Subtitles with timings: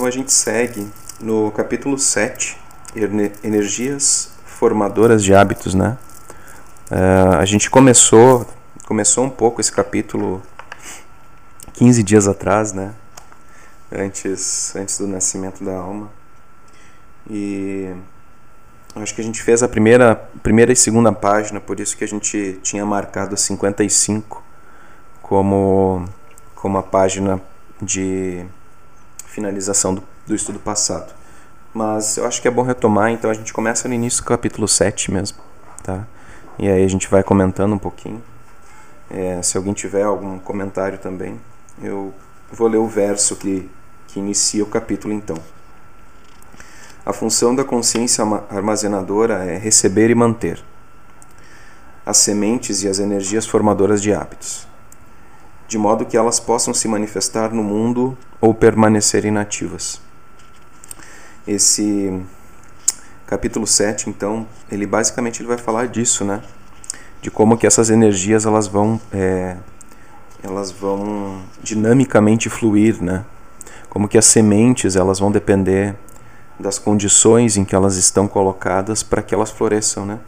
[0.00, 2.56] Então a gente segue no capítulo 7,
[3.44, 5.98] Energias Formadoras de Hábitos, né?
[6.90, 8.48] Uh, a gente começou,
[8.86, 10.40] começou um pouco esse capítulo
[11.74, 12.94] 15 dias atrás, né?
[13.92, 16.10] Antes, antes do nascimento da alma.
[17.28, 17.94] E
[18.96, 22.08] acho que a gente fez a primeira, primeira e segunda página, por isso que a
[22.08, 24.42] gente tinha marcado 55
[25.20, 26.06] como,
[26.54, 27.38] como a página
[27.82, 28.46] de
[29.30, 31.14] finalização do, do estudo passado.
[31.72, 34.66] Mas eu acho que é bom retomar, então a gente começa no início do capítulo
[34.66, 35.38] 7 mesmo,
[35.82, 36.06] tá?
[36.58, 38.22] E aí a gente vai comentando um pouquinho.
[39.08, 41.40] É, se alguém tiver algum comentário também,
[41.82, 42.12] eu
[42.52, 43.70] vou ler o verso que,
[44.08, 45.36] que inicia o capítulo então.
[47.06, 50.62] A função da consciência armazenadora é receber e manter
[52.04, 54.66] as sementes e as energias formadoras de hábitos,
[55.70, 60.00] de modo que elas possam se manifestar no mundo ou permanecer inativas.
[61.46, 62.20] Esse
[63.24, 66.42] capítulo 7, então, ele basicamente ele vai falar disso, né?
[67.22, 69.58] De como que essas energias elas vão é,
[70.42, 73.24] elas vão dinamicamente fluir, né?
[73.88, 75.94] Como que as sementes elas vão depender
[76.58, 80.18] das condições em que elas estão colocadas para que elas floresçam, né?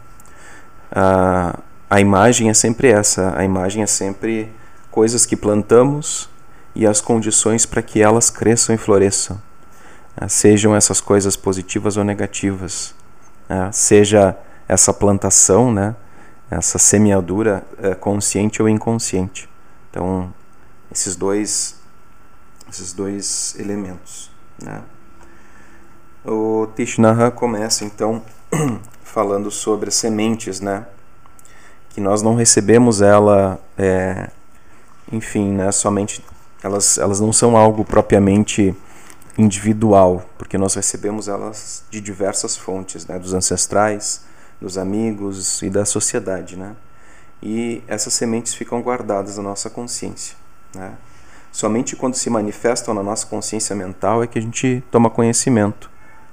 [0.89, 4.49] A, a imagem é sempre essa, a imagem é sempre
[4.93, 6.29] coisas que plantamos
[6.75, 9.41] e as condições para que elas cresçam e floresçam.
[10.15, 12.93] Ah, sejam essas coisas positivas ou negativas.
[13.49, 15.95] Ah, seja essa plantação, né?
[16.51, 19.49] essa semeadura é, consciente ou inconsciente.
[19.89, 20.31] Então,
[20.91, 21.81] esses dois,
[22.69, 24.29] esses dois elementos.
[24.61, 24.79] Né?
[26.23, 28.21] O Tishnaha começa então
[29.03, 30.85] falando sobre as sementes, né?
[31.89, 34.29] Que nós não recebemos ela, é,
[35.11, 35.71] enfim, né?
[35.71, 36.23] Somente
[36.61, 38.75] elas, elas não são algo propriamente
[39.37, 43.19] individual, porque nós recebemos elas de diversas fontes, né?
[43.19, 44.25] Dos ancestrais,
[44.61, 46.75] dos amigos e da sociedade, né?
[47.41, 50.35] E essas sementes ficam guardadas na nossa consciência,
[50.73, 50.93] né?
[51.51, 55.89] Somente quando se manifestam na nossa consciência mental é que a gente toma conhecimento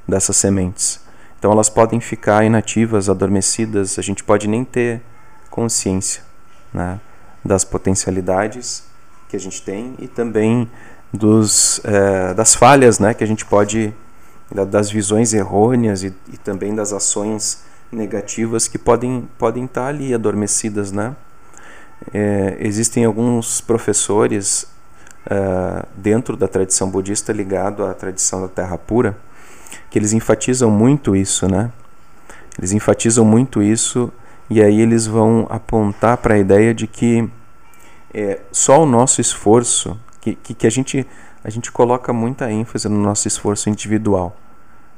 [0.09, 1.01] dessas sementes.
[1.39, 5.03] Então elas podem ficar inativas, adormecidas, a gente pode nem ter
[5.51, 6.23] consciência
[6.73, 7.01] né,
[7.45, 8.85] das potencialidades
[9.29, 10.71] que a gente tem e também
[11.13, 13.93] dos, é, das falhas né, que a gente pode,
[14.69, 20.93] das visões errôneas e, e também das ações negativas que podem, podem estar ali adormecidas.
[20.93, 21.15] Né?
[22.13, 24.67] É, existem alguns professores
[25.27, 29.17] uh, dentro da tradição budista ligado à tradição da terra pura
[29.91, 31.71] que eles enfatizam muito isso, né?
[32.59, 34.13] Eles enfatizam muito isso
[34.51, 37.31] e aí eles vão apontar para a ideia de que
[38.13, 41.07] é, só o nosso esforço, que, que, que, a, gente,
[41.45, 44.37] a gente coloca muita ênfase no nosso esforço individual.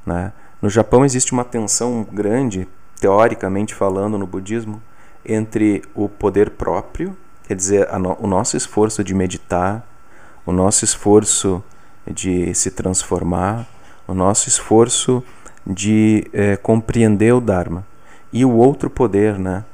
[0.06, 0.32] Né?
[0.60, 2.66] No Japão existe uma tensão grande,
[2.98, 4.82] teoricamente falando, no budismo,
[5.24, 7.14] entre o poder próprio,
[7.46, 9.86] quer dizer, no, o nosso esforço de meditar,
[10.46, 11.62] o nosso esforço
[12.10, 13.68] de se transformar,
[14.08, 15.22] o nosso esforço
[15.66, 17.86] de é, compreender o Dharma.
[18.32, 19.64] E o outro poder, né?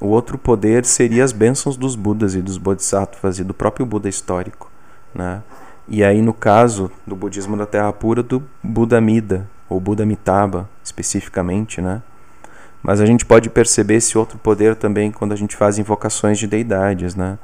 [0.00, 4.08] O outro poder seria as bênçãos dos Budas e dos Bodhisattvas e do próprio Buda
[4.08, 4.70] histórico,
[5.14, 5.42] né?
[5.86, 10.68] E aí no caso do budismo da Terra Pura do Buda Mida ou Buda Mitaba
[10.82, 12.02] especificamente, né?
[12.82, 16.46] Mas a gente pode perceber esse outro poder também quando a gente faz invocações de
[16.46, 17.38] deidades, né?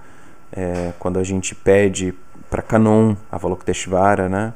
[0.52, 2.12] É, quando a gente pede
[2.50, 4.52] para Kanon, Avalokiteshvara, né?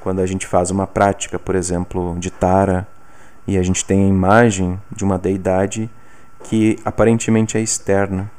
[0.00, 2.88] quando a gente faz uma prática, por exemplo, de Tara,
[3.50, 5.90] e a gente tem a imagem de uma deidade
[6.44, 8.30] que aparentemente é externa.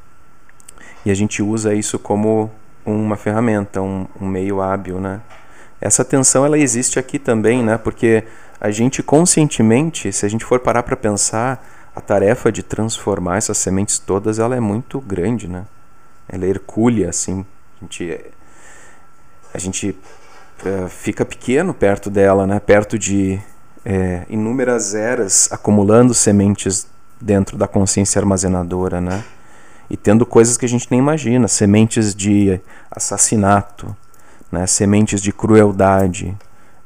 [1.05, 2.49] E a gente usa isso como
[2.85, 5.19] uma ferramenta, um, um meio hábil, né?
[5.81, 7.77] Essa tensão ela existe aqui também, né?
[7.77, 8.23] Porque
[8.57, 11.61] a gente conscientemente, se a gente for parar para pensar,
[11.93, 15.65] a tarefa de transformar essas sementes todas, ela é muito grande, né?
[16.29, 17.45] Ela é hercúlea, assim.
[17.81, 18.19] A gente,
[19.53, 19.93] a gente
[20.65, 22.61] é, fica pequeno perto dela, né?
[22.61, 23.41] perto de
[23.83, 26.87] é, inúmeras eras acumulando sementes
[27.19, 29.23] dentro da consciência armazenadora, né?
[29.89, 33.95] E tendo coisas que a gente nem imagina, sementes de assassinato,
[34.51, 34.65] né?
[34.65, 36.37] Sementes de crueldade,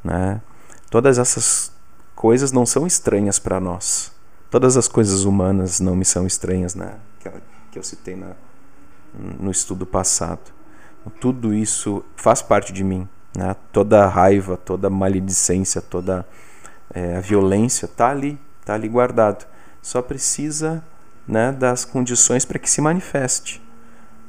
[0.03, 0.41] né?
[0.89, 1.71] Todas essas
[2.15, 4.11] coisas não são estranhas para nós.
[4.49, 6.93] Todas as coisas humanas não me são estranhas, né?
[7.19, 8.31] Que, eu citei na,
[9.39, 10.53] no estudo passado.
[11.19, 13.07] Tudo isso faz parte de mim.
[13.35, 13.53] Né?
[13.71, 16.25] Toda raiva, toda maledicência, toda
[16.95, 19.45] é, a violência está ali, está ali guardado.
[19.81, 20.81] Só precisa
[21.27, 23.61] né, das condições para que se manifeste.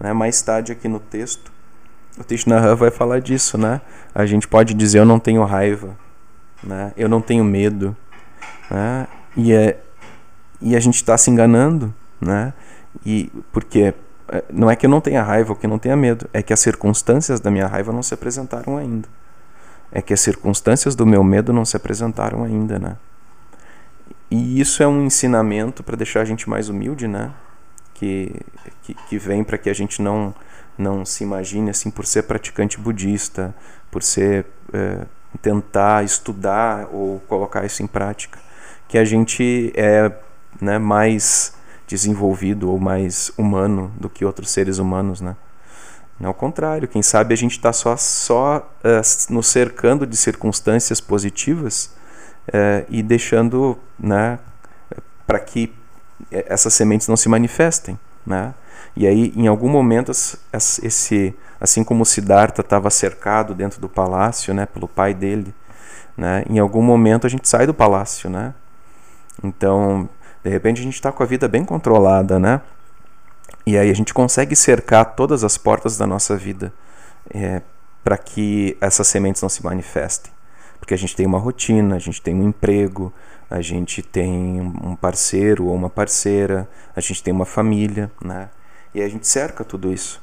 [0.00, 0.12] Né?
[0.12, 1.52] Mais tarde aqui no texto,
[2.18, 3.80] o Tishnahan vai falar disso, né?
[4.14, 5.96] A gente pode dizer eu não tenho raiva,
[6.62, 6.92] né?
[6.96, 7.94] Eu não tenho medo,
[8.70, 9.06] né?
[9.36, 9.78] E é
[10.60, 12.54] e a gente está se enganando, né?
[13.04, 13.94] E porque
[14.28, 16.42] é, não é que eu não tenha raiva ou que eu não tenha medo, é
[16.42, 19.06] que as circunstâncias da minha raiva não se apresentaram ainda.
[19.90, 22.96] É que as circunstâncias do meu medo não se apresentaram ainda, né?
[24.30, 27.32] E isso é um ensinamento para deixar a gente mais humilde, né?
[27.94, 28.34] Que,
[28.82, 30.34] que, que vem para que a gente não
[30.78, 33.54] não se imagine assim por ser praticante budista,
[33.90, 34.44] por ser
[34.74, 35.06] é,
[35.40, 38.38] tentar estudar ou colocar isso em prática,
[38.88, 40.12] que a gente é
[40.60, 41.54] né, mais
[41.86, 45.36] desenvolvido ou mais humano do que outros seres humanos, né?
[46.22, 51.90] Ao contrário, quem sabe a gente está só, só uh, nos cercando de circunstâncias positivas
[52.48, 54.38] uh, e deixando né,
[55.26, 55.72] para que
[56.30, 57.98] essas sementes não se manifestem.
[58.26, 58.54] Né?
[58.96, 64.64] E aí, em algum momento, esse, assim como Siddhartha estava cercado dentro do palácio, né,
[64.64, 65.54] pelo pai dele,
[66.16, 68.54] né, em algum momento a gente sai do palácio, né?
[69.44, 70.08] Então,
[70.42, 72.62] de repente a gente está com a vida bem controlada, né?
[73.66, 76.72] E aí a gente consegue cercar todas as portas da nossa vida
[77.28, 77.60] é,
[78.04, 80.32] para que essas sementes não se manifestem.
[80.78, 83.12] Porque a gente tem uma rotina, a gente tem um emprego,
[83.50, 88.50] a gente tem um parceiro ou uma parceira, a gente tem uma família, né?
[88.94, 90.20] E a gente cerca tudo isso.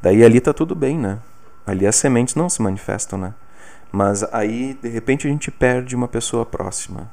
[0.00, 1.18] Daí ali tá tudo bem, né?
[1.66, 3.34] Ali as sementes não se manifestam, né?
[3.90, 7.10] Mas aí, de repente, a gente perde uma pessoa próxima.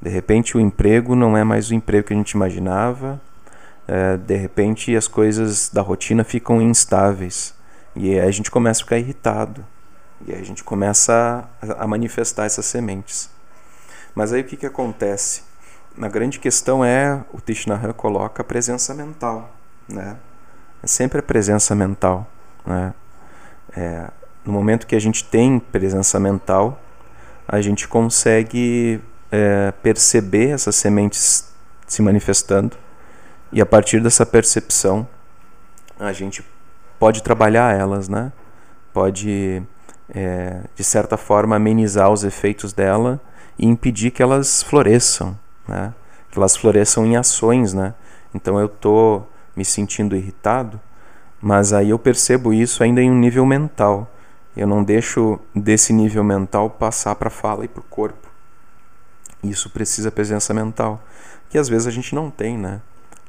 [0.00, 3.20] De repente, o emprego não é mais o emprego que a gente imaginava.
[3.86, 7.54] É, de repente, as coisas da rotina ficam instáveis.
[7.94, 9.64] E aí a gente começa a ficar irritado.
[10.26, 13.30] E aí a gente começa a, a manifestar essas sementes.
[14.14, 15.42] Mas aí o que, que acontece?
[16.00, 19.54] A grande questão é, o Tishnahan coloca a presença mental
[19.88, 20.16] né?
[20.82, 22.26] É sempre a presença mental,
[22.66, 22.94] né?
[23.76, 24.10] É,
[24.44, 26.80] no momento que a gente tem presença mental,
[27.48, 29.00] a gente consegue
[29.32, 31.52] é, perceber essas sementes
[31.86, 32.76] se manifestando
[33.54, 35.06] e a partir dessa percepção
[35.98, 36.44] a gente
[36.98, 38.32] pode trabalhar elas, né?
[38.92, 39.62] Pode
[40.12, 43.20] é, de certa forma amenizar os efeitos dela
[43.56, 45.94] e impedir que elas floresçam, né?
[46.32, 47.94] Que elas floresçam em ações, né?
[48.34, 49.22] Então eu tô
[49.54, 50.80] me sentindo irritado,
[51.40, 54.10] mas aí eu percebo isso ainda em um nível mental.
[54.56, 58.28] Eu não deixo desse nível mental passar para a fala e para o corpo.
[59.44, 61.00] Isso precisa presença mental,
[61.48, 62.80] que às vezes a gente não tem, né?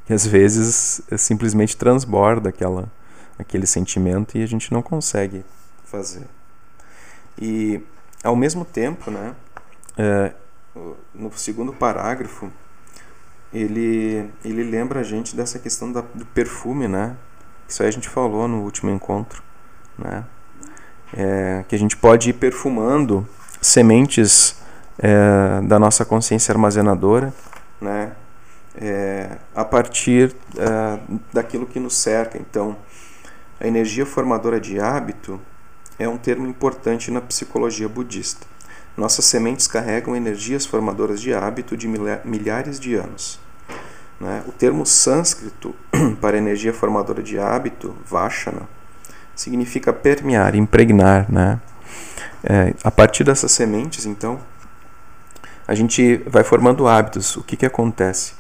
[0.06, 2.92] Que às vezes simplesmente transborda aquela,
[3.40, 5.44] aquele sentimento e a gente não consegue
[5.84, 6.28] fazer.
[7.42, 7.82] E
[8.24, 9.36] ao mesmo tempo, né?
[9.98, 10.34] É,
[11.14, 12.52] no segundo parágrafo
[13.54, 17.16] ele, ele lembra a gente dessa questão da, do perfume, né?
[17.68, 19.42] Isso aí a gente falou no último encontro,
[19.98, 20.26] né?
[21.14, 23.26] É, que a gente pode ir perfumando
[23.62, 24.58] sementes
[25.00, 27.34] é, da nossa consciência armazenadora,
[27.80, 28.12] né?
[28.78, 31.00] É, a partir é,
[31.34, 32.38] daquilo que nos cerca.
[32.38, 32.76] Então,
[33.60, 35.40] a energia formadora de hábito
[35.98, 38.46] é um termo importante na psicologia budista.
[38.98, 43.40] Nossas sementes carregam energias formadoras de hábito de milhares de anos.
[44.20, 44.44] Né?
[44.48, 45.76] O termo sânscrito
[46.22, 48.62] para energia formadora de hábito, vashana,
[49.36, 51.30] significa permear, impregnar.
[51.30, 51.60] Né?
[52.44, 54.40] É, a partir dessas sementes, então,
[55.68, 57.36] a gente vai formando hábitos.
[57.36, 58.34] O que, que acontece?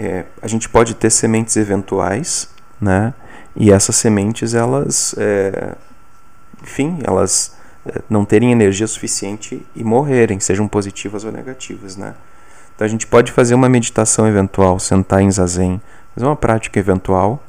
[0.00, 2.48] É, a gente pode ter sementes eventuais,
[2.80, 3.12] né?
[3.58, 5.74] e essas sementes, elas, é,
[6.62, 12.14] enfim, elas é, não terem energia suficiente e morrerem, sejam positivas ou negativas, né?
[12.74, 15.80] Então a gente pode fazer uma meditação eventual, sentar em zazen,
[16.14, 17.42] fazer uma prática eventual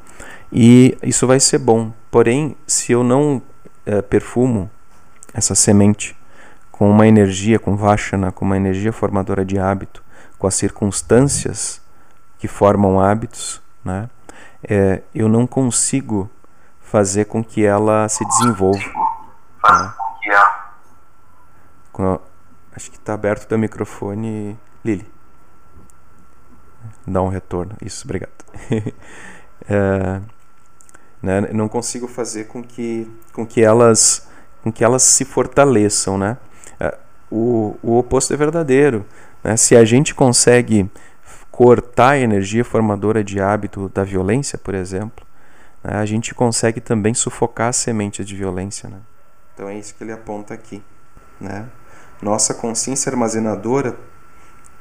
[0.52, 1.94] e isso vai ser bom.
[2.10, 3.40] Porém, se eu não
[3.86, 4.68] é, perfumo
[5.32, 6.18] essa semente
[6.72, 10.04] com uma energia, com vashana, com uma energia formadora de hábito,
[10.40, 11.80] com as circunstâncias
[12.40, 14.10] que formam hábitos, né,
[14.68, 16.28] é, eu não consigo
[16.82, 18.80] fazer com que ela se desenvolva.
[19.64, 19.94] Né?
[22.76, 25.20] Acho que está aberto o teu microfone, Lili
[27.06, 27.76] dar um retorno.
[27.82, 28.32] Isso, obrigado.
[29.68, 30.22] é,
[31.22, 34.28] né, não consigo fazer com que, com que elas
[34.62, 36.38] com que elas se fortaleçam, né?
[36.80, 36.98] É,
[37.32, 39.06] o, o oposto é verdadeiro.
[39.42, 39.56] Né?
[39.56, 40.90] Se a gente consegue
[41.60, 45.28] cortar a energia formadora de hábito da violência, por exemplo,
[45.84, 45.98] né?
[45.98, 48.88] a gente consegue também sufocar as sementes de violência.
[48.88, 48.96] Né?
[49.54, 50.82] Então é isso que ele aponta aqui.
[51.38, 51.66] Né?
[52.22, 53.98] Nossa consciência armazenadora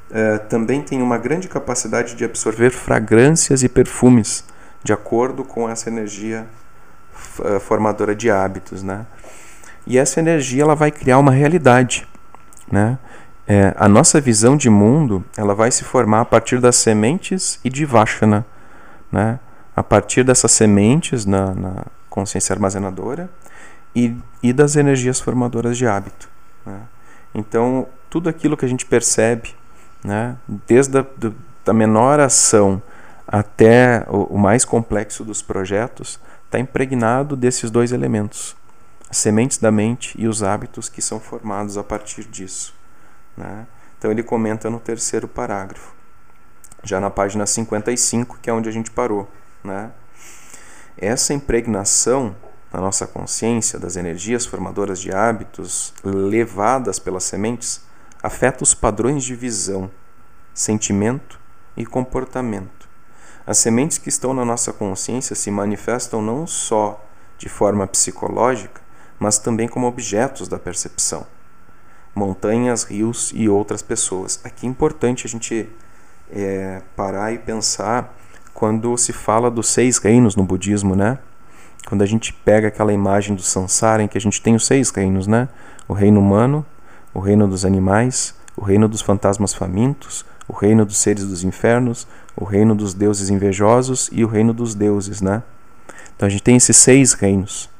[0.08, 4.44] é, também tem uma grande capacidade de absorver fragrâncias e perfumes,
[4.84, 6.46] de acordo com essa energia
[7.44, 9.04] eh, formadora de hábitos, né?
[9.84, 12.06] E essa energia ela vai criar uma realidade,
[12.70, 12.96] né?
[13.50, 17.70] É, a nossa visão de mundo ela vai se formar a partir das sementes e
[17.70, 18.44] de Vashana,
[19.10, 19.40] né?
[19.74, 23.30] A partir dessas sementes na, na consciência armazenadora
[23.96, 26.28] e, e das energias formadoras de hábito.
[26.66, 26.80] Né?
[27.34, 29.54] Então, tudo aquilo que a gente percebe,
[30.04, 30.36] né?
[30.66, 32.82] desde a do, da menor ação
[33.26, 38.56] até o, o mais complexo dos projetos, está impregnado desses dois elementos,
[39.08, 42.77] as sementes da mente e os hábitos que são formados a partir disso.
[43.38, 43.66] Né?
[43.96, 45.94] Então ele comenta no terceiro parágrafo,
[46.82, 49.30] já na página 55, que é onde a gente parou.
[49.62, 49.92] Né?
[50.96, 52.34] Essa impregnação
[52.72, 57.80] na nossa consciência das energias formadoras de hábitos levadas pelas sementes
[58.22, 59.90] afeta os padrões de visão,
[60.52, 61.40] sentimento
[61.76, 62.88] e comportamento.
[63.46, 67.02] As sementes que estão na nossa consciência se manifestam não só
[67.38, 68.82] de forma psicológica,
[69.18, 71.26] mas também como objetos da percepção.
[72.18, 74.40] Montanhas, rios e outras pessoas.
[74.44, 75.68] Aqui é importante a gente
[76.30, 78.14] é, parar e pensar
[78.52, 81.18] quando se fala dos seis reinos no budismo, né?
[81.86, 84.90] Quando a gente pega aquela imagem do Sansara em que a gente tem os seis
[84.90, 85.48] reinos, né?
[85.86, 86.66] O reino humano,
[87.14, 92.06] o reino dos animais, o reino dos fantasmas famintos, o reino dos seres dos infernos,
[92.36, 95.42] o reino dos deuses invejosos e o reino dos deuses, né?
[96.16, 97.70] Então a gente tem esses seis reinos.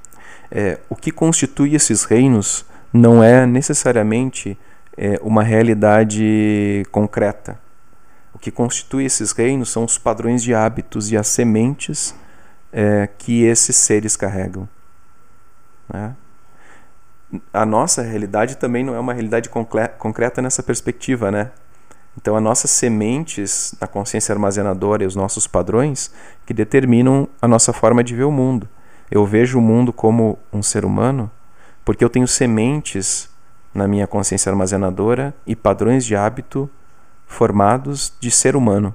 [0.51, 4.59] É, o que constitui esses reinos não é necessariamente
[4.97, 7.59] é, uma realidade concreta.
[8.35, 12.15] O que constitui esses reinos são os padrões de hábitos e as sementes
[12.73, 14.69] é, que esses seres carregam.
[15.93, 16.15] Né?
[17.53, 19.51] A nossa realidade também não é uma realidade
[19.99, 21.51] concreta nessa perspectiva, né?
[22.17, 26.11] Então, as nossas sementes na consciência armazenadora e os nossos padrões
[26.45, 28.69] que determinam a nossa forma de ver o mundo.
[29.11, 31.31] Eu vejo o mundo como um ser humano
[31.89, 33.31] porque eu tenho sementes
[33.73, 36.69] na minha consciência armazenadora e padrões de hábito
[37.27, 38.95] formados de ser humano,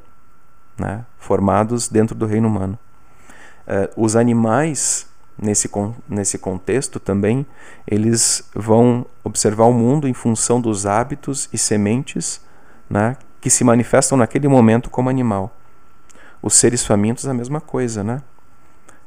[0.77, 1.03] né?
[1.17, 2.77] formados dentro do reino humano.
[3.67, 5.67] Uh, os animais, nesse,
[6.07, 7.47] nesse contexto também,
[7.87, 12.41] eles vão observar o mundo em função dos hábitos e sementes
[12.87, 15.51] né, que se manifestam naquele momento como animal.
[16.43, 18.21] Os seres famintos, a mesma coisa, né?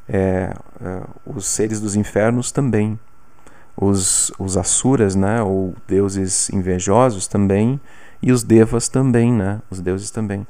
[0.09, 2.99] É, é, os seres dos infernos também.
[3.77, 7.81] Os, os asuras, né, ou deuses invejosos também,
[8.23, 10.47] e os devas também, né, os deuses também.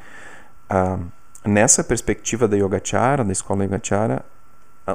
[0.71, 0.99] Ah,
[1.45, 4.25] nessa perspectiva da Yogacara, da escola Yogacara,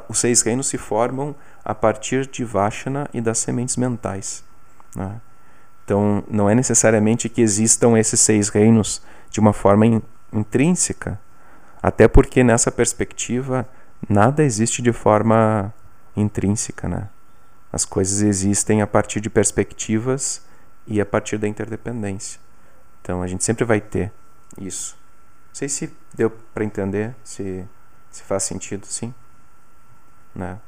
[0.08, 1.34] os seis reinos se formam
[1.64, 4.42] a partir de Vashana e das sementes mentais.
[4.96, 5.20] Né?
[5.84, 11.20] Então, não é necessariamente que existam esses seis reinos de uma forma in, intrínseca,
[11.82, 13.68] até porque nessa perspectiva
[14.08, 15.72] nada existe de forma
[16.16, 17.08] intrínseca, né?
[17.72, 20.42] As coisas existem a partir de perspectivas
[20.86, 22.38] e a partir da interdependência.
[23.00, 24.12] Então, a gente sempre vai ter
[24.60, 24.96] isso.
[25.48, 27.64] Não sei se deu para entender, se,
[28.10, 29.14] se faz sentido, sim.
[30.34, 30.58] Né?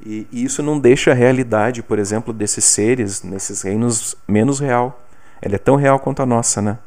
[0.00, 5.02] E, e, isso não deixa a realidade, por exemplo, desses seres, nesses reinos, menos real.
[5.42, 6.78] Ela é tão real quanto a nossa, né?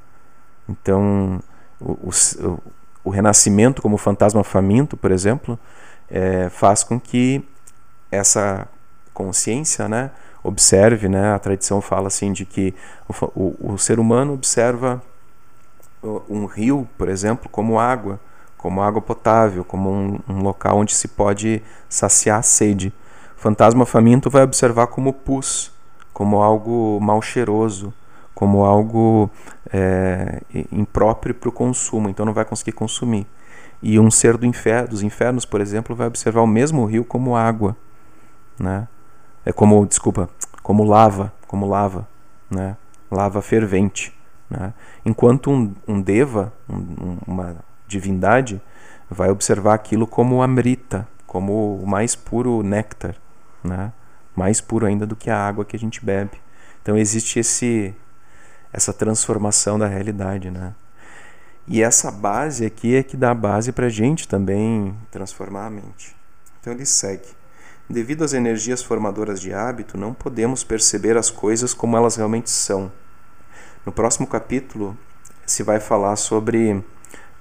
[0.68, 1.42] Então,
[1.80, 2.64] o, o,
[3.04, 5.60] o renascimento como fantasma faminto, por exemplo,
[6.10, 7.44] é, faz com que
[8.12, 8.68] essa
[9.18, 10.12] consciência, né,
[10.44, 12.76] observe, né, a tradição fala assim de que
[13.10, 15.02] o, o, o ser humano observa
[16.30, 18.20] um rio, por exemplo, como água,
[18.56, 22.94] como água potável, como um, um local onde se pode saciar a sede.
[23.36, 25.72] Fantasma faminto vai observar como pus,
[26.14, 27.92] como algo mal cheiroso,
[28.36, 29.32] como algo
[29.74, 33.26] é, impróprio para o consumo, então não vai conseguir consumir.
[33.82, 34.48] E um ser do
[34.88, 37.76] dos infernos, por exemplo, vai observar o mesmo rio como água,
[38.60, 38.88] né?
[39.48, 40.30] É como, desculpa,
[40.62, 42.06] como lava, como lava,
[42.52, 42.76] né?
[43.10, 44.14] Lava fervente.
[44.50, 44.74] Né?
[45.06, 47.56] Enquanto um, um deva, um, uma
[47.88, 48.62] divindade,
[49.10, 53.16] vai observar aquilo como amrita, como o mais puro néctar,
[53.64, 53.94] né?
[54.36, 56.42] mais puro ainda do que a água que a gente bebe.
[56.84, 57.96] Então existe esse
[58.74, 60.76] essa transformação da realidade, né?
[61.66, 65.70] E essa base aqui é que dá a base para a gente também transformar a
[65.70, 66.14] mente.
[66.60, 67.38] Então ele segue.
[67.90, 72.92] Devido às energias formadoras de hábito, não podemos perceber as coisas como elas realmente são
[73.88, 74.98] no próximo capítulo
[75.46, 76.84] se vai falar sobre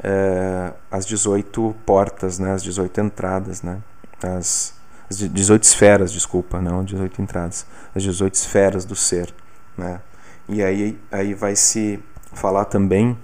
[0.00, 3.80] é, as 18 portas, né, as 18 entradas, né,
[4.22, 4.72] as,
[5.10, 9.34] as 18 esferas, desculpa, não 18 entradas, as 18 esferas do ser.
[9.76, 10.00] Né.
[10.48, 11.98] E aí, aí vai se
[12.32, 13.18] falar também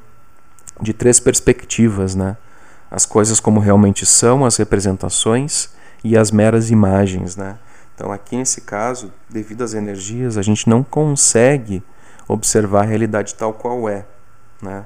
[0.80, 2.36] de três perspectivas, né,
[2.90, 5.70] as coisas como realmente são, as representações
[6.04, 7.58] e as meras imagens, né?
[7.94, 11.82] Então, aqui nesse caso, devido às energias, a gente não consegue
[12.26, 14.06] observar a realidade tal qual é,
[14.60, 14.84] né?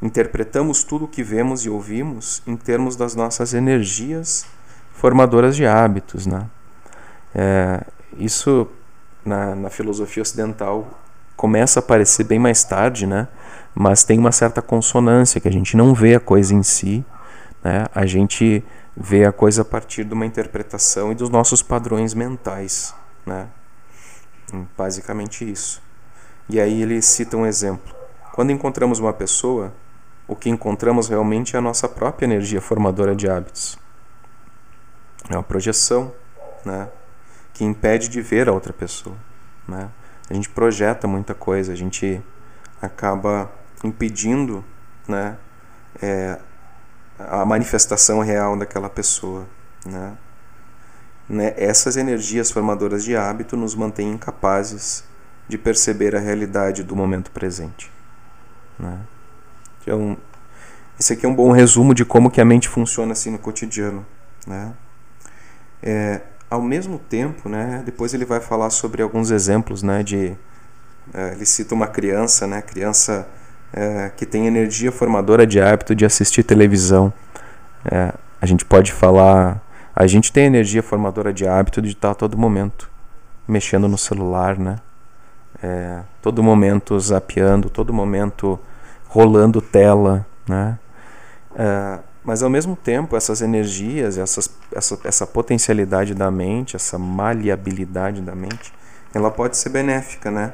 [0.00, 4.46] Interpretamos tudo o que vemos e ouvimos em termos das nossas energias
[4.94, 6.46] formadoras de hábitos, né?
[7.34, 7.84] É,
[8.16, 8.66] isso
[9.24, 10.88] na, na filosofia ocidental
[11.36, 13.28] começa a aparecer bem mais tarde, né?
[13.74, 17.04] Mas tem uma certa consonância que a gente não vê a coisa em si,
[17.62, 17.86] né?
[17.94, 18.64] A gente
[18.96, 22.94] vê a coisa a partir de uma interpretação e dos nossos padrões mentais,
[23.24, 23.48] né?
[24.76, 25.82] Basicamente isso.
[26.48, 27.94] E aí ele cita um exemplo.
[28.32, 29.72] Quando encontramos uma pessoa,
[30.26, 33.78] o que encontramos realmente é a nossa própria energia formadora de hábitos.
[35.28, 36.12] É uma projeção,
[36.64, 36.88] né?
[37.52, 39.16] Que impede de ver a outra pessoa,
[39.66, 39.90] né?
[40.28, 42.22] A gente projeta muita coisa, a gente
[42.80, 43.50] acaba
[43.84, 44.64] impedindo,
[45.06, 45.36] né?
[46.00, 46.38] É,
[47.28, 49.46] a manifestação real daquela pessoa,
[49.84, 50.16] né?
[51.28, 51.54] né?
[51.56, 55.04] Essas energias formadoras de hábito nos mantêm incapazes
[55.48, 57.90] de perceber a realidade do momento presente,
[58.78, 59.00] né?
[59.82, 60.16] Então,
[60.98, 64.06] esse aqui é um bom resumo de como que a mente funciona assim no cotidiano,
[64.46, 64.72] né?
[65.82, 70.36] É, ao mesmo tempo, né, depois ele vai falar sobre alguns exemplos, né, de
[71.14, 73.26] é, ele cita uma criança, né, criança
[73.72, 77.12] é, que tem energia formadora de hábito de assistir televisão.
[77.84, 79.60] É, a gente pode falar,
[79.94, 82.90] a gente tem energia formadora de hábito de estar a todo momento
[83.46, 84.76] mexendo no celular, né?
[85.62, 88.58] É, todo momento zapeando, todo momento
[89.08, 90.78] rolando tela, né?
[91.54, 98.20] É, mas ao mesmo tempo, essas energias, essas, essa, essa potencialidade da mente, essa maleabilidade
[98.20, 98.72] da mente,
[99.12, 100.52] ela pode ser benéfica, né?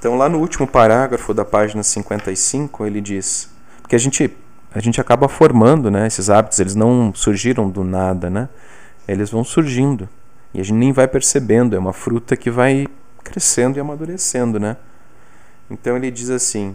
[0.00, 3.50] Então, lá no último parágrafo da página 55, ele diz
[3.86, 4.34] que a gente
[4.72, 8.48] a gente acaba formando, né, esses hábitos, eles não surgiram do nada, né?
[9.06, 10.08] Eles vão surgindo
[10.54, 12.86] e a gente nem vai percebendo, é uma fruta que vai
[13.22, 14.78] crescendo e amadurecendo, né?
[15.70, 16.74] Então ele diz assim: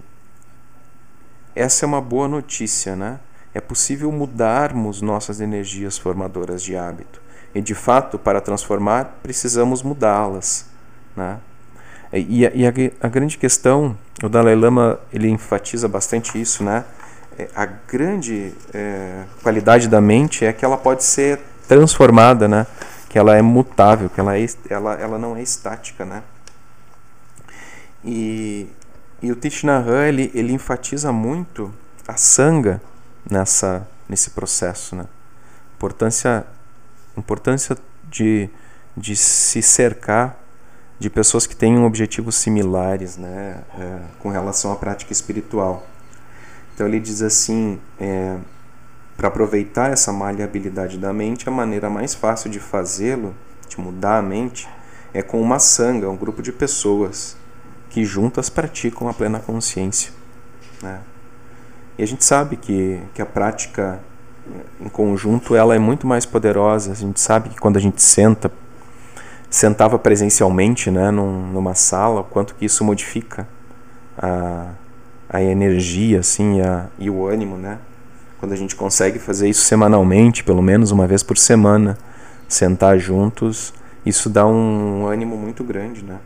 [1.55, 3.19] essa é uma boa notícia, né?
[3.55, 7.19] É possível mudarmos nossas energias formadoras de hábito.
[7.55, 10.69] E de fato, para transformar, precisamos mudá-las,
[11.15, 11.39] né?
[12.17, 16.85] E, a, e a, a, grande questão, o Dalai Lama ele enfatiza bastante isso, né?
[17.37, 22.65] É, a grande é, qualidade da mente é que ela pode ser transformada, né?
[23.09, 26.23] Que ela é mutável, que ela, é, ela, ela não é estática, né?
[28.01, 28.67] E,
[29.21, 31.73] e o Hanh, ele, ele enfatiza muito
[32.07, 32.81] a sanga
[33.29, 35.05] nessa, nesse processo, né?
[35.75, 36.45] Importância,
[37.17, 37.75] importância
[38.09, 38.49] de,
[38.95, 40.44] de se cercar
[40.99, 45.85] de pessoas que têm objetivos similares né, é, com relação à prática espiritual.
[46.73, 48.37] Então ele diz assim: é,
[49.17, 53.33] para aproveitar essa maleabilidade da mente, a maneira mais fácil de fazê-lo,
[53.67, 54.67] de mudar a mente,
[55.13, 57.37] é com uma sanga, um grupo de pessoas
[57.89, 60.11] que juntas praticam a plena consciência.
[60.81, 60.99] Né?
[61.97, 64.01] E a gente sabe que, que a prática
[64.79, 66.91] em conjunto ela é muito mais poderosa.
[66.91, 68.51] A gente sabe que quando a gente senta
[69.55, 73.47] sentava presencialmente né, num, numa sala, o quanto que isso modifica
[74.17, 74.71] a,
[75.29, 77.55] a energia assim, a, e o ânimo.
[77.55, 77.79] Né?
[78.37, 81.97] Quando a gente consegue fazer isso semanalmente, pelo menos uma vez por semana,
[82.49, 83.73] sentar juntos,
[84.05, 86.03] isso dá um ânimo muito grande.
[86.03, 86.19] Né?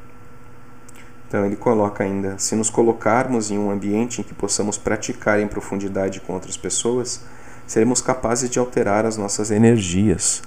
[1.27, 5.47] Então ele coloca ainda: se nos colocarmos em um ambiente em que possamos praticar em
[5.47, 7.23] profundidade com outras pessoas,
[7.67, 10.41] seremos capazes de alterar as nossas energias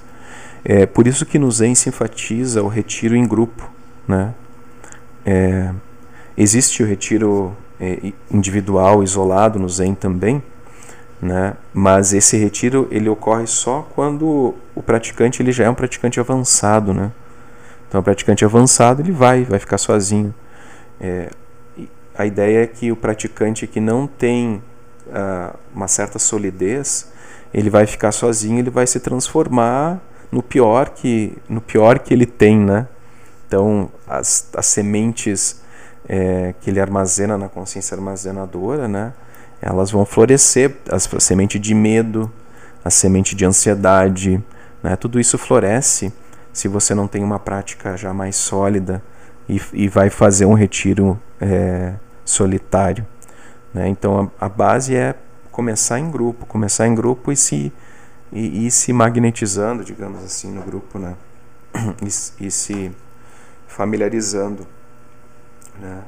[0.64, 3.70] é por isso que no Zen se enfatiza o retiro em grupo.
[4.06, 4.34] Né?
[5.26, 5.72] É,
[6.36, 10.42] existe o retiro é, individual, isolado no Zen também,
[11.20, 11.54] né?
[11.74, 16.94] mas esse retiro ele ocorre só quando o praticante ele já é um praticante avançado.
[16.94, 17.10] Né?
[17.88, 20.32] Então, o praticante avançado ele vai, vai ficar sozinho.
[21.00, 21.28] É,
[22.14, 24.62] a ideia é que o praticante que não tem
[25.08, 27.10] uh, uma certa solidez,
[27.52, 30.00] ele vai ficar sozinho, ele vai se transformar
[30.32, 32.88] no pior que no pior que ele tem, né?
[33.46, 35.60] Então as, as sementes
[36.08, 39.12] é, que ele armazena na consciência armazenadora, né?
[39.60, 42.32] Elas vão florescer, as, a semente de medo,
[42.84, 44.42] a semente de ansiedade,
[44.82, 44.96] né?
[44.96, 46.12] Tudo isso floresce
[46.52, 49.02] se você não tem uma prática já mais sólida
[49.48, 53.06] e, e vai fazer um retiro é, solitário.
[53.72, 53.88] Né?
[53.88, 55.14] Então a, a base é
[55.50, 57.72] começar em grupo, começar em grupo e se
[58.32, 61.16] e, e se magnetizando, digamos assim, no grupo, né?
[62.02, 62.92] E, e se
[63.66, 64.66] familiarizando,
[65.78, 66.04] né?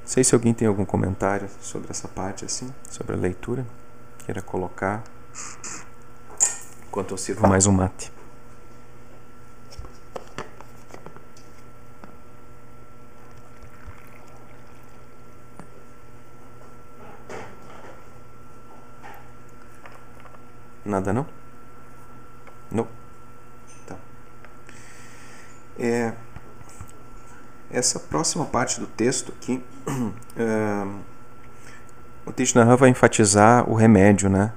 [0.00, 3.66] Não sei se alguém tem algum comentário sobre essa parte, assim, sobre a leitura,
[4.24, 5.02] queira colocar.
[6.88, 8.10] Enquanto eu sirvo mais um mate.
[20.88, 21.26] Nada não?
[22.72, 22.88] Não.
[23.86, 23.94] Tá.
[25.78, 26.14] É,
[27.70, 29.62] essa próxima parte do texto aqui,
[30.34, 30.86] é,
[32.24, 34.52] o Tishnahan vai enfatizar o remédio, né?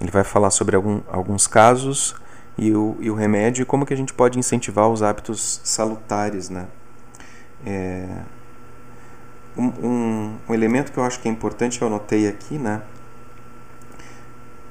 [0.00, 2.16] Ele vai falar sobre algum, alguns casos
[2.56, 6.48] e o, e o remédio e como que a gente pode incentivar os hábitos salutares,
[6.48, 6.68] né?
[7.66, 8.08] É,
[9.58, 12.80] um, um, um elemento que eu acho que é importante, eu anotei aqui, né?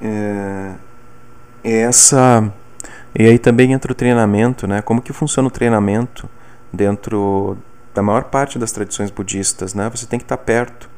[0.01, 0.73] É,
[1.63, 2.51] é essa
[3.17, 4.81] e aí também entra o treinamento, né?
[4.81, 6.29] Como que funciona o treinamento
[6.71, 7.57] dentro
[7.93, 9.89] da maior parte das tradições budistas, né?
[9.89, 10.89] Você tem que estar perto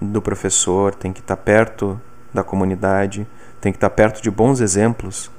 [0.00, 2.00] do professor, tem que estar perto
[2.32, 3.26] da comunidade,
[3.60, 5.30] tem que estar perto de bons exemplos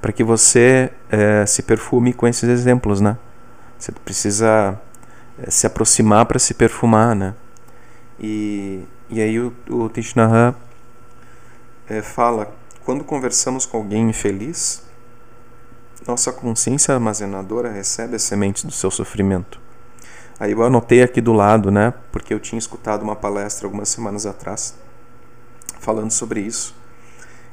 [0.00, 3.16] para que você é, se perfume com esses exemplos, né?
[3.78, 4.78] Você precisa
[5.38, 7.34] é, se aproximar para se perfumar, né?
[8.20, 9.88] E, e aí o, o
[11.88, 14.82] é, fala quando conversamos com alguém infeliz,
[16.06, 19.58] nossa consciência armazenadora recebe as sementes do seu sofrimento.
[20.38, 24.26] Aí eu anotei aqui do lado, né, porque eu tinha escutado uma palestra algumas semanas
[24.26, 24.74] atrás
[25.78, 26.74] falando sobre isso,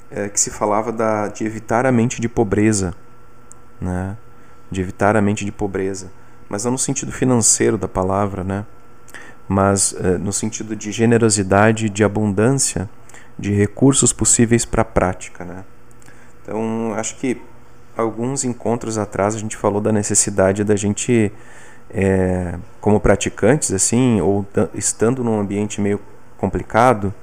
[0.10, 2.94] é, que se falava da, de evitar a mente de pobreza,
[3.80, 4.18] né,
[4.70, 6.12] de evitar a mente de pobreza,
[6.50, 8.66] mas não no sentido financeiro da palavra, né,
[9.48, 12.90] mas é, no sentido de generosidade, de abundância
[13.38, 15.44] de recursos possíveis para a prática.
[15.44, 15.64] Né?
[16.42, 17.42] Então, acho que
[17.96, 21.32] alguns encontros atrás a gente falou da necessidade da gente,
[21.90, 26.00] é, como praticantes, assim, ou estando num ambiente meio
[26.38, 27.14] complicado,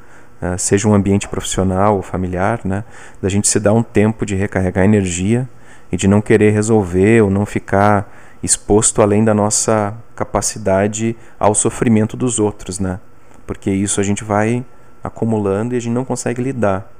[0.40, 2.84] uh, seja um ambiente profissional ou familiar, né,
[3.20, 5.48] da gente se dar um tempo de recarregar energia
[5.90, 8.08] e de não querer resolver ou não ficar
[8.42, 13.00] exposto além da nossa capacidade ao sofrimento dos outros, né?
[13.46, 14.64] Porque isso a gente vai
[15.08, 16.90] acumulando e a gente não consegue lidar.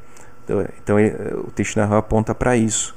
[0.45, 0.97] Então, então
[1.47, 2.97] o Tishnaha aponta para isso.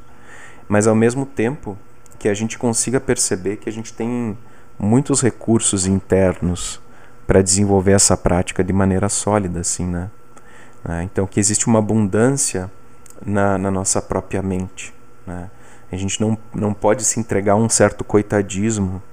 [0.67, 1.78] Mas ao mesmo tempo
[2.17, 4.38] que a gente consiga perceber que a gente tem
[4.80, 6.82] muitos recursos internos
[7.28, 10.10] para desenvolver essa prática de maneira sólida, assim, né?
[10.84, 11.04] né?
[11.04, 12.69] Então que existe uma abundância
[13.26, 14.93] na, na nossa própria mente,
[15.26, 15.50] né?
[15.91, 19.04] A gente não, não pode se entregar a um certo coitadismo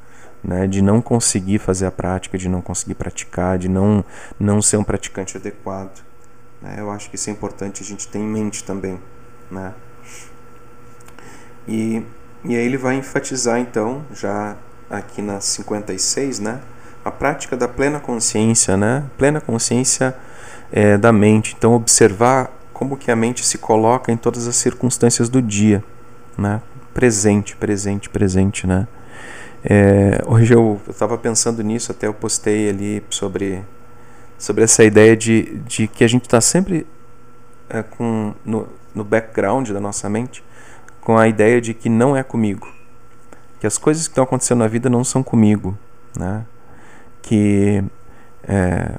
[0.42, 4.04] né, de não conseguir fazer a prática, de não conseguir praticar, de não,
[4.38, 6.02] não ser um praticante adequado.
[6.62, 6.76] Né?
[6.78, 9.00] Eu acho que isso é importante a gente ter em mente também.
[9.50, 9.72] Né?
[11.66, 12.02] E,
[12.44, 14.56] e aí ele vai enfatizar então, já
[14.88, 16.60] aqui na 56, né,
[17.04, 19.04] a prática da plena consciência, né?
[19.16, 20.14] plena consciência
[20.72, 21.54] é, da mente.
[21.56, 25.82] Então observar como que a mente se coloca em todas as circunstâncias do dia,
[26.36, 26.62] né?
[26.94, 28.86] presente, presente, presente, né?
[29.64, 33.64] É, hoje eu estava pensando nisso, até eu postei ali sobre,
[34.38, 36.86] sobre essa ideia de, de que a gente está sempre
[37.68, 40.44] é, com, no, no background da nossa mente
[41.00, 42.70] com a ideia de que não é comigo,
[43.58, 45.76] que as coisas que estão acontecendo na vida não são comigo,
[46.16, 46.44] né?
[47.22, 47.82] que
[48.46, 48.92] é,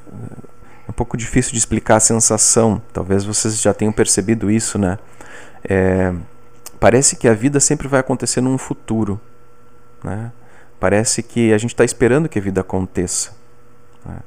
[0.87, 4.97] é um pouco difícil de explicar a sensação, talvez vocês já tenham percebido isso, né?
[5.63, 6.13] É,
[6.79, 9.19] parece que a vida sempre vai acontecer num futuro,
[10.03, 10.31] né?
[10.79, 13.31] Parece que a gente está esperando que a vida aconteça.
[14.05, 14.17] Né?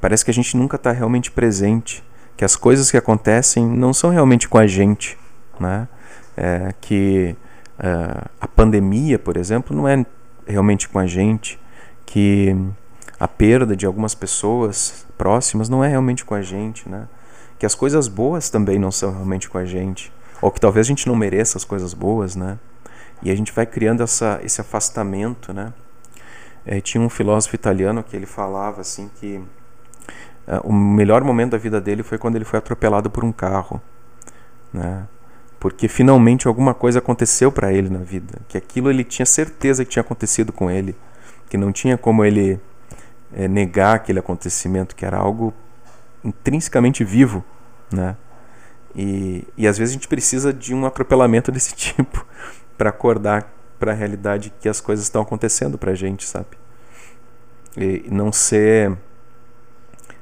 [0.00, 2.04] Parece que a gente nunca está realmente presente,
[2.36, 5.18] que as coisas que acontecem não são realmente com a gente.
[5.58, 5.88] Né?
[6.36, 7.34] É, que
[7.78, 10.04] é, a pandemia, por exemplo, não é
[10.46, 11.58] realmente com a gente,
[12.04, 12.54] que
[13.18, 17.08] a perda de algumas pessoas próximas não é realmente com a gente, né?
[17.58, 20.88] que as coisas boas também não são realmente com a gente, ou que talvez a
[20.88, 22.58] gente não mereça as coisas boas, né?
[23.22, 25.72] E a gente vai criando essa, esse afastamento, né?
[26.64, 29.36] É, tinha um filósofo italiano que ele falava assim que
[30.48, 33.80] uh, o melhor momento da vida dele foi quando ele foi atropelado por um carro,
[34.72, 35.06] né?
[35.60, 39.92] Porque finalmente alguma coisa aconteceu para ele na vida, que aquilo ele tinha certeza que
[39.92, 40.94] tinha acontecido com ele,
[41.48, 42.60] que não tinha como ele
[43.32, 45.54] é, negar aquele acontecimento, que era algo
[46.24, 47.44] intrinsecamente vivo,
[47.92, 48.16] né?
[48.94, 52.26] E, e às vezes a gente precisa de um atropelamento desse tipo
[52.76, 56.56] para acordar para a realidade que as coisas estão acontecendo para a gente, sabe?
[57.76, 58.96] E não ser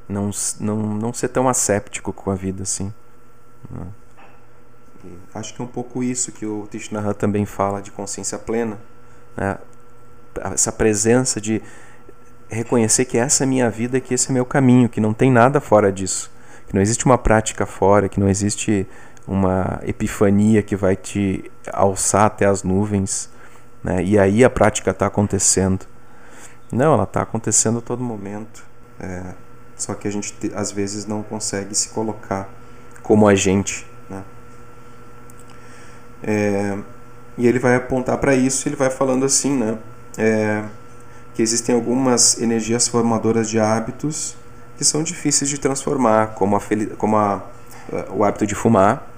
[0.09, 2.93] não, não, não ser tão asséptico com a vida assim.
[5.35, 8.79] Acho que é um pouco isso que o Tishnaha também fala de consciência plena,
[9.37, 9.59] né?
[10.53, 11.63] essa presença de
[12.49, 15.31] reconhecer que essa é a minha vida, que esse é meu caminho, que não tem
[15.31, 16.31] nada fora disso,
[16.67, 18.87] que não existe uma prática fora, que não existe
[19.27, 23.31] uma epifania que vai te alçar até as nuvens,
[23.83, 24.03] né?
[24.03, 25.87] E aí a prática está acontecendo.
[26.71, 28.65] Não, ela está acontecendo a todo momento.
[29.01, 29.35] É,
[29.77, 32.49] só que a gente às vezes não consegue se colocar
[33.03, 34.23] como agente, né?
[36.23, 36.79] É,
[37.37, 39.79] e ele vai apontar para isso, ele vai falando assim, né?
[40.17, 40.65] É,
[41.35, 44.37] que existem algumas energias formadoras de hábitos
[44.77, 46.61] que são difíceis de transformar, como, a,
[46.97, 47.43] como a,
[48.11, 49.14] o hábito de fumar,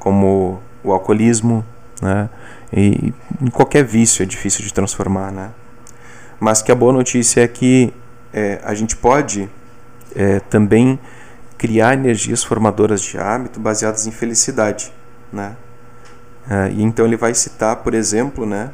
[0.00, 1.64] como o alcoolismo,
[2.02, 2.28] né?
[2.72, 3.14] E
[3.52, 5.50] qualquer vício é difícil de transformar, né?
[6.40, 7.92] Mas que a boa notícia é que
[8.32, 9.48] é, a gente pode
[10.16, 10.98] é, também
[11.58, 14.92] criar energias formadoras de hábito baseadas em felicidade,
[15.32, 15.54] né?
[16.48, 18.70] É, e então ele vai citar, por exemplo, né,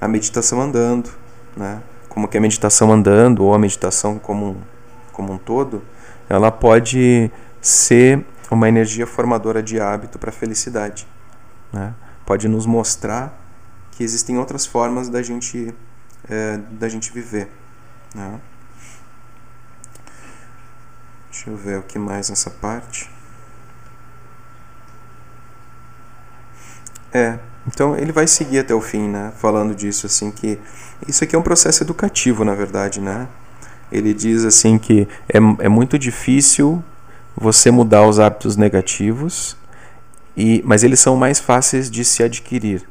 [0.00, 1.10] a meditação andando,
[1.56, 1.80] né?
[2.08, 4.56] Como que a meditação andando ou a meditação como
[5.12, 5.82] como um todo,
[6.28, 7.30] ela pode
[7.60, 11.06] ser uma energia formadora de hábito para a felicidade.
[11.72, 11.94] Né?
[12.26, 13.38] Pode nos mostrar
[13.92, 15.74] que existem outras formas da gente,
[16.28, 17.48] é, da gente viver.
[18.14, 18.40] Né?
[21.30, 23.10] Deixa eu ver o que mais nessa parte.
[27.12, 29.32] É, então ele vai seguir até o fim, né?
[29.36, 30.58] Falando disso, assim, que
[31.06, 33.28] isso aqui é um processo educativo, na verdade, né?
[33.90, 36.82] Ele diz assim que é, é muito difícil
[37.36, 39.56] você mudar os hábitos negativos,
[40.36, 42.86] e, mas eles são mais fáceis de se adquirir,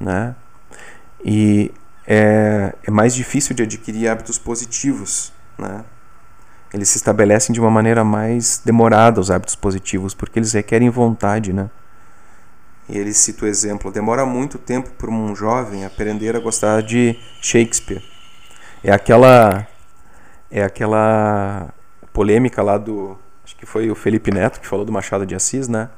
[0.00, 0.34] né?
[1.24, 1.72] E
[2.06, 5.84] é, é mais difícil de adquirir hábitos positivos, né?
[6.72, 11.52] Eles se estabelecem de uma maneira mais demorada os hábitos positivos, porque eles requerem vontade,
[11.52, 11.70] né?
[12.88, 17.18] E ele cita o exemplo: demora muito tempo para um jovem aprender a gostar de
[17.40, 18.02] Shakespeare.
[18.82, 19.66] É aquela
[20.50, 21.72] é aquela
[22.12, 23.16] polêmica lá do
[23.52, 25.90] acho que foi o Felipe Neto que falou do Machado de Assis, né?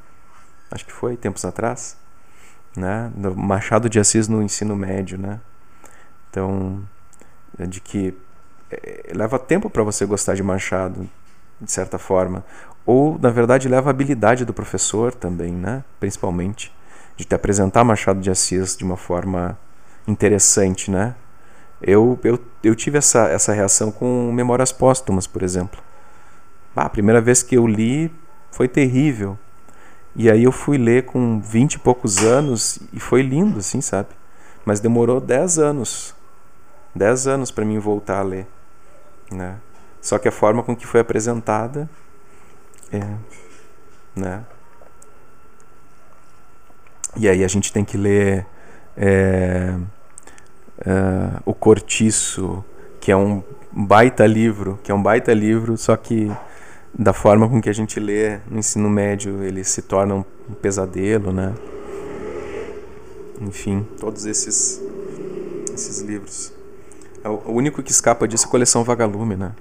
[0.70, 1.96] Acho que foi tempos atrás,
[2.76, 3.10] né?
[3.14, 5.40] Do Machado de Assis no ensino médio, né?
[6.30, 6.82] Então,
[7.56, 8.12] é de que
[8.70, 11.08] é, leva tempo para você gostar de Machado,
[11.60, 12.44] de certa forma,
[12.84, 15.84] ou na verdade leva a habilidade do professor também, né?
[16.00, 16.74] Principalmente
[17.16, 19.56] de te apresentar Machado de Assis de uma forma
[20.08, 21.14] interessante, né?
[21.80, 25.80] Eu, eu, eu tive essa, essa reação com Memórias Póstumas, por exemplo.
[26.76, 28.12] Ah, a primeira vez que eu li
[28.50, 29.38] foi terrível.
[30.16, 34.10] E aí eu fui ler com vinte e poucos anos e foi lindo, assim, sabe?
[34.64, 36.14] Mas demorou dez anos.
[36.94, 38.46] Dez anos para mim voltar a ler.
[39.30, 39.56] Né?
[40.00, 41.88] Só que a forma com que foi apresentada
[42.92, 43.02] é,
[44.14, 44.44] né?
[47.16, 48.46] E aí a gente tem que ler
[48.96, 49.74] é,
[50.78, 52.64] uh, O Cortiço,
[53.00, 56.30] que é um baita livro, que é um baita livro, só que
[56.96, 60.24] da forma com que a gente lê no ensino médio, ele se torna um,
[60.62, 61.54] pesadelo, né?
[63.40, 64.80] Enfim, todos esses
[65.72, 66.52] esses livros.
[67.22, 69.52] É o único que escapa disso é a coleção Vagalume, né?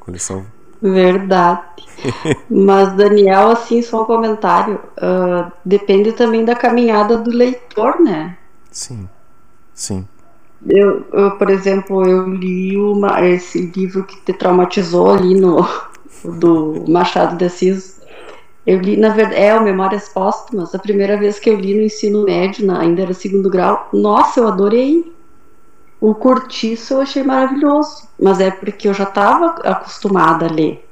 [0.00, 0.44] Coleção
[0.82, 1.62] Verdade.
[2.50, 4.80] Mas, Daniel, assim, só um comentário.
[4.98, 8.36] Uh, depende também da caminhada do leitor, né?
[8.70, 9.08] Sim,
[9.72, 10.08] sim.
[10.68, 15.66] Eu, eu por exemplo, eu li uma, esse livro que te traumatizou ali no
[16.24, 18.00] do Machado de Assis.
[18.64, 20.74] Eu li, na verdade, é o Memórias Póstumas.
[20.74, 23.88] A primeira vez que eu li no ensino médio, na, ainda era segundo grau.
[23.92, 25.12] Nossa, eu adorei.
[26.00, 30.84] O Cortiço eu achei maravilhoso, mas é porque eu já estava acostumada a ler.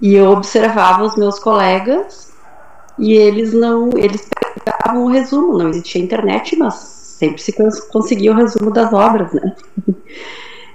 [0.00, 2.32] E eu observava os meus colegas
[2.98, 4.28] e eles não, eles
[4.64, 7.52] pegavam o resumo, não existia internet, mas sempre se
[7.92, 9.54] conseguia o resumo das obras, né?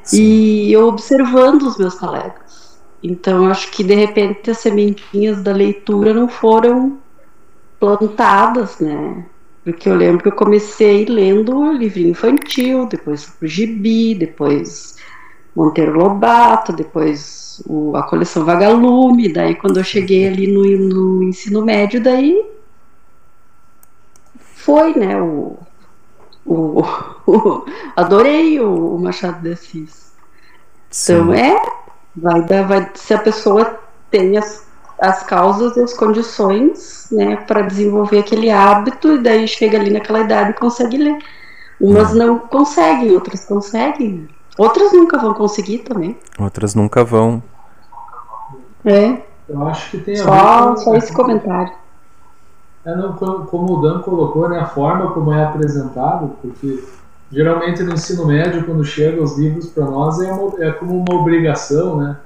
[0.02, 0.22] Sim.
[0.22, 2.80] E eu observando os meus colegas.
[3.04, 6.98] Então acho que de repente as sementinhas da leitura não foram
[7.78, 9.26] plantadas, né?
[9.66, 14.96] Porque eu lembro que eu comecei lendo livrinho infantil, depois o gibi, depois
[15.54, 21.66] Monteiro Lobato, depois o, a coleção Vagalume, daí quando eu cheguei ali no, no ensino
[21.66, 22.46] médio, daí
[24.56, 25.58] foi, né, o,
[26.48, 26.84] o,
[27.28, 30.14] o adorei o, o, Machado de Assis.
[31.04, 31.62] Então é,
[32.16, 33.80] vai dar, vai, se a pessoa
[34.10, 34.68] tem as
[35.00, 40.22] as causas e as condições né, para desenvolver aquele hábito, e daí chega ali naquela
[40.22, 41.20] idade e consegue ler.
[41.80, 42.18] Umas hum.
[42.18, 44.28] não conseguem, outras conseguem.
[44.58, 46.18] Outras nunca vão conseguir também.
[46.40, 47.44] Outras nunca vão.
[48.84, 49.22] É.
[49.48, 51.74] Eu acho que tem a só, ver só esse comentário.
[52.88, 56.82] É, não, como o Dan colocou, né, a forma como é apresentado, porque
[57.30, 61.20] geralmente no ensino médio, quando chegam os livros para nós, é, uma, é como uma
[61.20, 62.18] obrigação, né?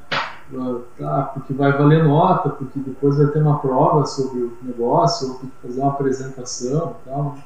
[1.00, 5.42] tá, porque vai valer nota, porque depois vai ter uma prova sobre o negócio, ou
[5.64, 7.38] fazer uma apresentação e tal.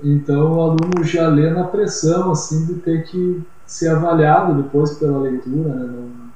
[0.00, 5.18] Então o aluno já lê na pressão, assim, de ter que ser avaliado depois pela
[5.18, 5.86] leitura, né?
[5.92, 6.29] Não,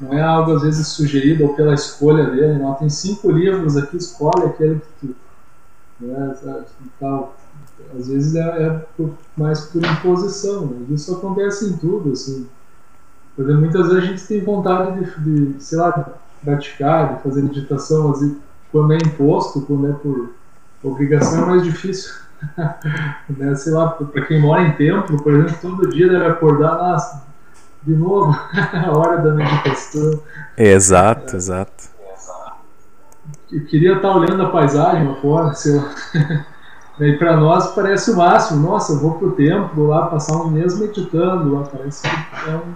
[0.00, 2.74] não é algo às vezes sugerido ou pela escolha dele, não.
[2.74, 5.16] Tem cinco livros aqui, escolhe aquele que tu.
[6.00, 6.34] Né,
[7.00, 7.34] tal.
[7.98, 10.86] Às vezes é, é por, mais por imposição, né?
[10.90, 12.46] Isso acontece em tudo, assim.
[13.34, 16.04] Porque muitas vezes a gente tem vontade de, de sei lá, de
[16.42, 18.32] praticar, de fazer meditação, mas
[18.72, 20.30] quando é imposto, quando é por
[20.82, 22.12] obrigação é mais difícil.
[23.36, 23.54] né?
[23.54, 27.25] Sei lá, para quem mora em templo, por exemplo, todo dia deve acordar, nossa,
[27.86, 30.20] de novo, a hora da meditação.
[30.56, 31.84] Exato, exato.
[33.50, 35.94] Eu queria estar olhando a paisagem lá fora, sei lá.
[36.98, 38.68] E para nós parece o máximo.
[38.68, 42.74] Nossa, eu vou pro templo lá, passar um mês meditando lá, parece que é um,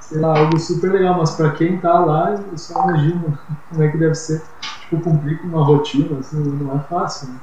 [0.00, 1.18] sei lá, algo super legal.
[1.18, 4.40] Mas para quem tá lá, eu só imagino como é que deve ser,
[4.80, 7.28] tipo, cumprir com uma rotina, assim, não é fácil.
[7.28, 7.34] Né?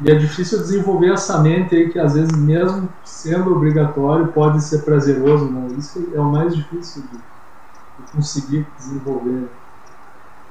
[0.00, 4.82] E é difícil desenvolver essa mente aí que às vezes mesmo sendo obrigatório pode ser
[4.82, 5.68] prazeroso, né?
[5.78, 9.48] Isso é o mais difícil de, de conseguir desenvolver.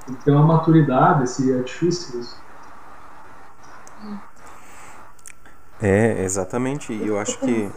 [0.06, 2.44] Tem que ter uma maturidade, assim, é difícil isso.
[5.82, 6.94] É, exatamente.
[6.94, 7.70] E eu acho que.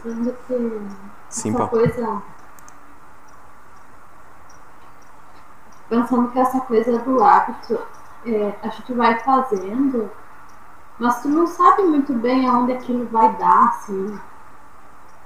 [0.47, 0.87] que
[1.29, 2.21] Sim, coisa.
[5.89, 7.79] Pensando que essa coisa do hábito,
[8.25, 10.09] é, a gente vai fazendo
[10.99, 14.19] mas tu não sabe muito bem aonde aquilo vai dar, assim.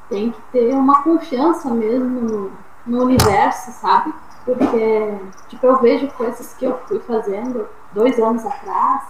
[0.07, 2.51] Tem que ter uma confiança mesmo no,
[2.85, 4.13] no universo, sabe?
[4.45, 9.03] Porque, tipo, eu vejo coisas que eu fui fazendo dois anos atrás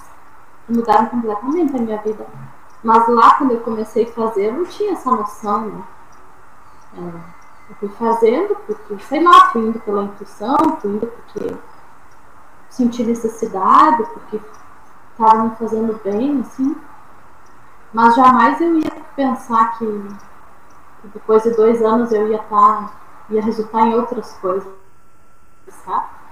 [0.65, 2.25] que mudaram completamente a minha vida.
[2.81, 5.83] Mas lá, quando eu comecei a fazer, eu não tinha essa noção, né?
[6.97, 6.99] É,
[7.71, 11.55] eu fui fazendo porque, sei lá, fui indo pela intuição, fui indo porque
[12.69, 14.39] senti necessidade, porque
[15.13, 16.75] estava me fazendo bem, assim.
[17.93, 19.85] Mas jamais eu ia pensar que
[21.05, 22.93] depois de dois anos eu ia estar, tá,
[23.29, 24.67] ia resultar em outras coisas,
[25.85, 26.23] sabe?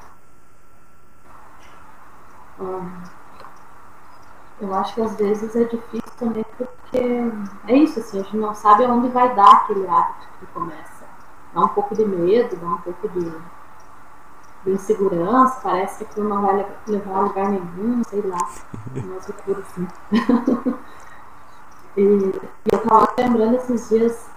[4.61, 6.99] eu acho que às vezes é difícil também porque
[7.67, 11.03] é isso, assim, a gente não sabe aonde vai dar aquele hábito que começa.
[11.53, 13.33] Dá um pouco de medo, dá um pouco de
[14.63, 18.37] de insegurança, parece que aquilo não vai levar a lugar nenhum, sei lá,
[18.95, 19.87] umas loucuras assim.
[21.97, 24.29] e, e, eu estava lembrando esses dias,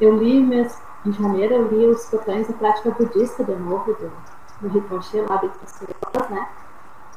[0.00, 4.12] eu li em janeiro, eu li os Cotões da Prática Budista de novo, do,
[4.60, 6.48] do Rinpoche, lá de Pessoas, né?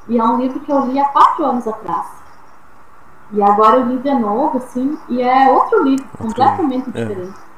[0.08, 2.06] E é um livro que eu li há quatro anos atrás.
[3.32, 6.88] E agora eu li de novo, assim, e é outro livro, completamente.
[6.88, 7.04] É.
[7.04, 7.49] diferente.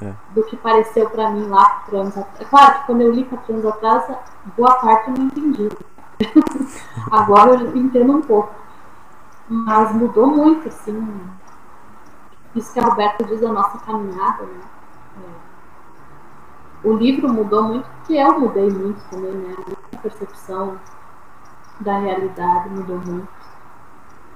[0.00, 2.40] É do que pareceu para mim lá quatro anos atrás.
[2.40, 4.16] É claro que quando eu li quatro anos atrás,
[4.56, 5.68] boa parte eu não entendi.
[7.10, 8.54] Agora eu entendo um pouco.
[9.48, 11.20] Mas mudou muito, assim.
[12.54, 14.60] Isso que a Roberta diz da nossa caminhada, né?
[16.84, 16.88] É.
[16.88, 19.54] O livro mudou muito porque eu mudei muito também, né?
[19.94, 20.78] A percepção
[21.80, 23.41] da realidade mudou muito.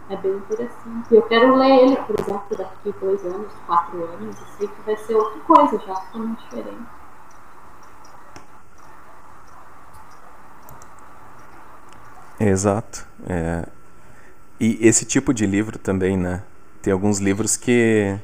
[0.09, 1.13] É bem interessante.
[1.13, 4.41] Eu quero ler ele, por exemplo, daqui dois anos, quatro anos.
[4.41, 6.87] Eu sei que vai ser outra coisa, já totalmente diferente.
[12.39, 13.07] Exato.
[13.29, 13.67] É...
[14.61, 16.43] E esse tipo de livro também, né?
[16.81, 18.17] Tem alguns livros que,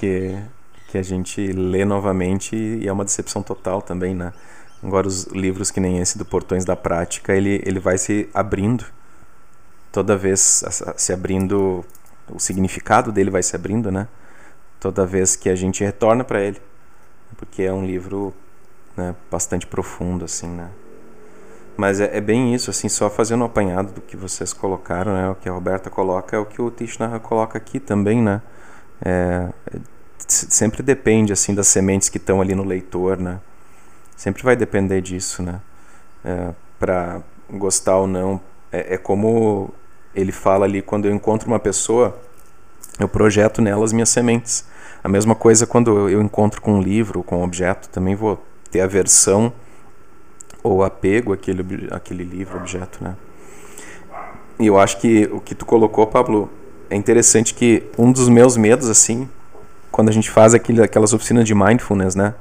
[0.00, 0.42] que,
[0.88, 4.32] que a gente lê novamente e é uma decepção total também, né?
[4.82, 8.84] Agora os livros que nem esse do Portões da Prática, ele, ele vai se abrindo
[9.92, 10.64] toda vez
[10.96, 11.84] se abrindo,
[12.28, 14.08] o significado dele vai se abrindo, né?
[14.80, 16.60] Toda vez que a gente retorna para ele,
[17.36, 18.34] porque é um livro
[18.96, 20.70] né, bastante profundo, assim, né?
[21.76, 25.28] Mas é, é, bem isso, assim, só fazendo um apanhado do que vocês colocaram, né?
[25.30, 28.42] O que a Roberta coloca é o que o Tishnara coloca aqui também, né?
[29.04, 29.48] É,
[30.26, 33.40] sempre depende, assim, das sementes que estão ali no leitor, né?
[34.16, 35.60] Sempre vai depender disso, né?
[36.24, 38.40] É, para gostar ou não.
[38.70, 39.72] É, é como
[40.14, 42.18] ele fala ali quando eu encontro uma pessoa,
[42.98, 44.64] eu projeto nela as minhas sementes.
[45.02, 48.80] A mesma coisa quando eu encontro com um livro, com um objeto, também vou ter
[48.80, 49.52] aversão
[50.62, 53.16] ou apego àquele, àquele livro, objeto, né?
[54.58, 56.48] E eu acho que o que tu colocou, Pablo,
[56.88, 59.28] é interessante que um dos meus medos, assim,
[59.90, 62.34] quando a gente faz aquele, aquelas oficinas de mindfulness, né,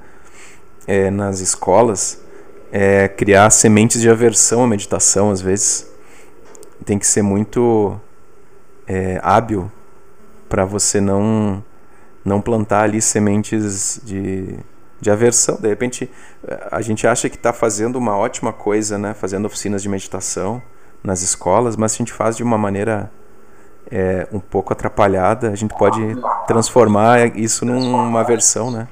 [0.86, 2.22] é, nas escolas,
[2.72, 5.91] é criar sementes de aversão à meditação, às vezes
[6.86, 8.00] tem que ser muito
[8.88, 9.72] é, hábil
[10.50, 11.64] para você não
[12.24, 14.60] não plantar ali sementes de
[15.02, 15.58] de aversão.
[15.60, 16.10] De repente,
[16.72, 19.16] a gente acha que está fazendo uma ótima coisa, né?
[19.16, 20.62] Fazendo oficinas de meditação
[21.04, 23.12] nas escolas, mas se a gente faz de uma maneira
[23.92, 26.00] é, um pouco atrapalhada, a gente pode
[26.46, 28.88] transformar isso numa aversão, né?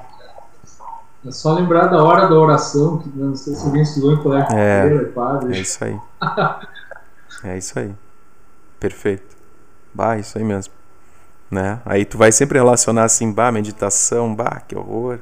[1.26, 4.58] É só lembrar da hora da oração, que não sei se alguém estudou em colégio
[4.58, 5.58] É, é padre.
[5.58, 6.00] É isso aí.
[7.44, 7.94] é isso aí.
[8.80, 9.36] Perfeito.
[9.94, 10.74] Bah, isso aí mesmo.
[11.50, 11.82] Né?
[11.86, 15.20] Aí tu vai sempre relacionar assim, bah, meditação, bah, que horror.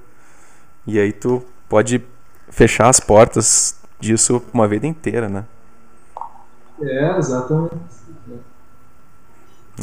[0.86, 2.04] E aí tu pode
[2.50, 5.46] fechar as portas disso uma vida inteira, né?
[6.82, 7.76] É, exatamente.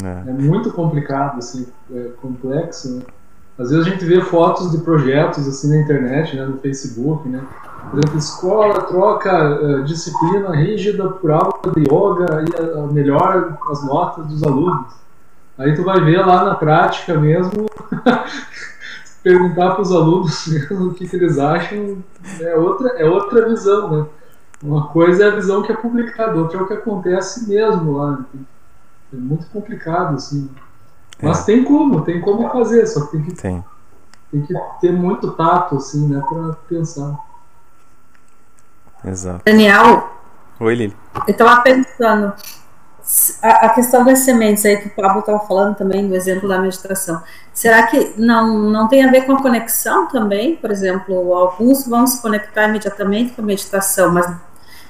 [0.03, 0.29] É.
[0.29, 3.03] É muito complicado, assim, é complexo, né?
[3.57, 7.41] Às vezes a gente vê fotos de projetos assim na internet, né, no Facebook, né?
[7.89, 14.25] Por exemplo, escola troca uh, disciplina rígida por aula de yoga e melhora as notas
[14.27, 14.93] dos alunos.
[15.57, 17.67] Aí tu vai ver lá na prática mesmo,
[19.23, 22.03] perguntar para os alunos mesmo o que, que, eles acham,
[22.41, 24.05] é outra, é outra visão, né?
[24.61, 28.11] Uma coisa é a visão que é publicada, outra é o que acontece mesmo lá.
[28.11, 28.25] Né?
[29.13, 30.49] É muito complicado, assim.
[31.21, 31.43] Mas é.
[31.45, 33.63] tem como, tem como fazer, só que tem que, tem.
[34.31, 37.17] tem que ter muito tato, assim, né, para pensar.
[39.03, 39.41] Exato.
[39.45, 40.09] Daniel.
[40.59, 40.95] Oi, Lili.
[41.27, 42.33] Eu estava pensando,
[43.41, 46.57] a, a, questão das sementes aí que o Pablo estava falando também, do exemplo da
[46.59, 47.21] meditação.
[47.53, 50.55] Será que não, não tem a ver com a conexão também?
[50.55, 54.33] Por exemplo, alguns vão se conectar imediatamente com a meditação, mas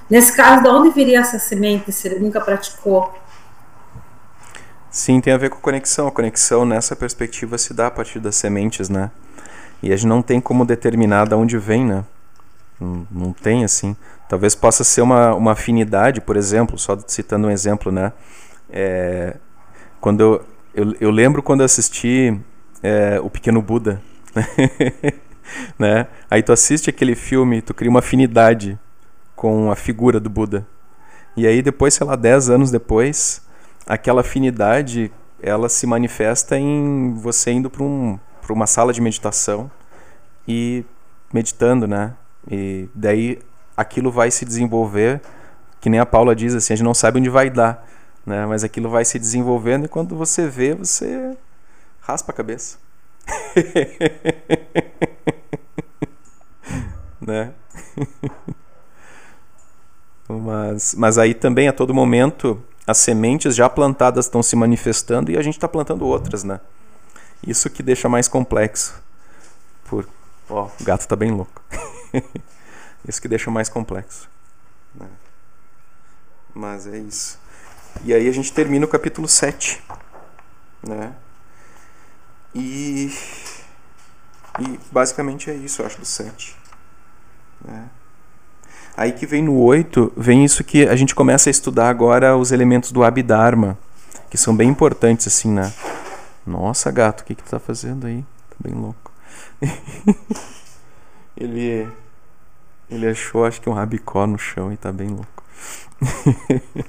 [0.10, 3.14] nesse caso, de onde viria essa semente se ele nunca praticou?
[4.96, 6.08] Sim, tem a ver com conexão.
[6.08, 9.12] A conexão nessa perspectiva se dá a partir das sementes, né?
[9.84, 12.06] E a gente não tem como determinar de onde vem, né?
[12.80, 13.94] Não, não tem assim.
[14.30, 18.14] Talvez possa ser uma, uma afinidade, por exemplo, só citando um exemplo, né?
[18.70, 19.36] É,
[20.00, 22.40] quando eu, eu, eu, lembro quando assisti
[22.82, 24.02] é, O Pequeno Buda,
[25.78, 26.08] né?
[26.32, 28.80] Aí tu assiste aquele filme, tu cria uma afinidade
[29.36, 30.66] com a figura do Buda.
[31.36, 33.45] E aí depois, sei lá, 10 anos depois,
[33.86, 35.12] aquela afinidade
[35.42, 38.20] ela se manifesta em você indo para um,
[38.50, 39.70] uma sala de meditação
[40.48, 40.84] e
[41.34, 42.14] meditando, né?
[42.50, 43.40] E daí
[43.76, 45.22] aquilo vai se desenvolver,
[45.82, 47.86] que nem a Paula diz assim, a gente não sabe onde vai dar,
[48.26, 48.46] né?
[48.46, 51.36] Mas aquilo vai se desenvolvendo e quando você vê, você
[52.02, 52.78] raspa a cabeça.
[57.22, 57.52] né?
[60.30, 65.38] mas, mas aí também a todo momento as sementes já plantadas estão se manifestando e
[65.38, 66.60] a gente está plantando outras, né?
[67.46, 69.02] Isso que deixa mais complexo.
[69.86, 70.08] Por,
[70.50, 71.62] ó, o gato está bem louco.
[73.08, 74.30] isso que deixa mais complexo.
[74.94, 75.08] Né?
[76.54, 77.40] Mas é isso.
[78.04, 79.84] E aí a gente termina o capítulo 7.
[80.88, 81.16] Né?
[82.54, 83.12] E,
[84.60, 86.56] e basicamente é isso, eu acho, do 7.
[87.64, 87.90] Né?
[88.98, 92.54] Aí que vem no 8, vem isso que a gente começa a estudar agora os
[92.54, 93.78] elementos do Abhidharma,
[94.30, 95.74] que são bem importantes assim, né?
[96.48, 98.24] Nossa, gato, o que que tu tá fazendo aí?
[98.50, 99.12] Tá bem louco.
[101.36, 101.90] ele
[102.90, 105.44] ele achou acho que um rabicó no chão e tá bem louco.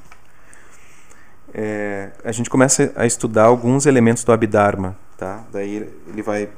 [1.53, 5.43] é, a gente começa a estudar alguns elementos do Abhidharma, tá?
[5.53, 6.49] Daí ele vai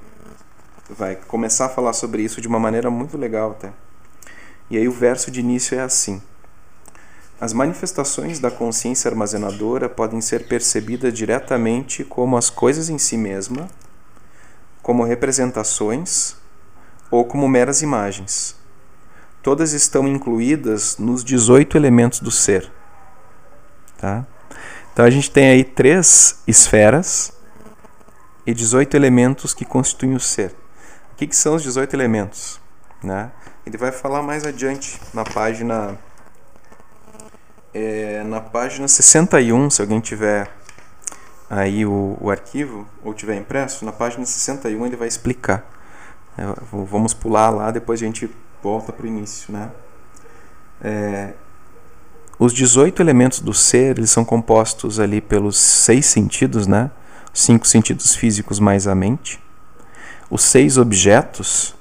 [0.90, 3.72] vai começar a falar sobre isso de uma maneira muito legal até.
[4.70, 6.22] E aí o verso de início é assim:
[7.40, 13.68] As manifestações da consciência armazenadora podem ser percebidas diretamente como as coisas em si mesma,
[14.82, 16.36] como representações
[17.10, 18.56] ou como meras imagens.
[19.42, 22.70] Todas estão incluídas nos 18 elementos do ser.
[23.96, 24.26] Tá?
[24.92, 27.32] Então a gente tem aí três esferas
[28.44, 30.50] e 18 elementos que constituem o ser.
[31.12, 32.60] O que, que são os 18 elementos?
[33.02, 33.30] Né?
[33.68, 35.98] Ele vai falar mais adiante na página
[37.74, 40.50] é, na página 61, se alguém tiver
[41.50, 45.70] aí o, o arquivo ou tiver impresso, na página 61 ele vai explicar.
[46.38, 48.30] É, vamos pular lá, depois a gente
[48.62, 49.70] volta para o início, né?
[50.80, 51.34] É,
[52.38, 56.90] os 18 elementos do ser, eles são compostos ali pelos seis sentidos, né?
[57.34, 59.38] Cinco sentidos físicos mais a mente.
[60.30, 61.76] Os seis objetos,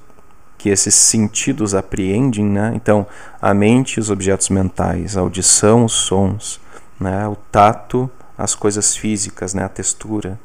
[0.58, 2.72] que esses sentidos apreendem, né?
[2.74, 3.06] Então,
[3.40, 6.60] a mente, os objetos mentais, a audição, os sons,
[7.00, 7.28] né?
[7.28, 9.64] O tato, as coisas físicas, né?
[9.64, 10.38] A textura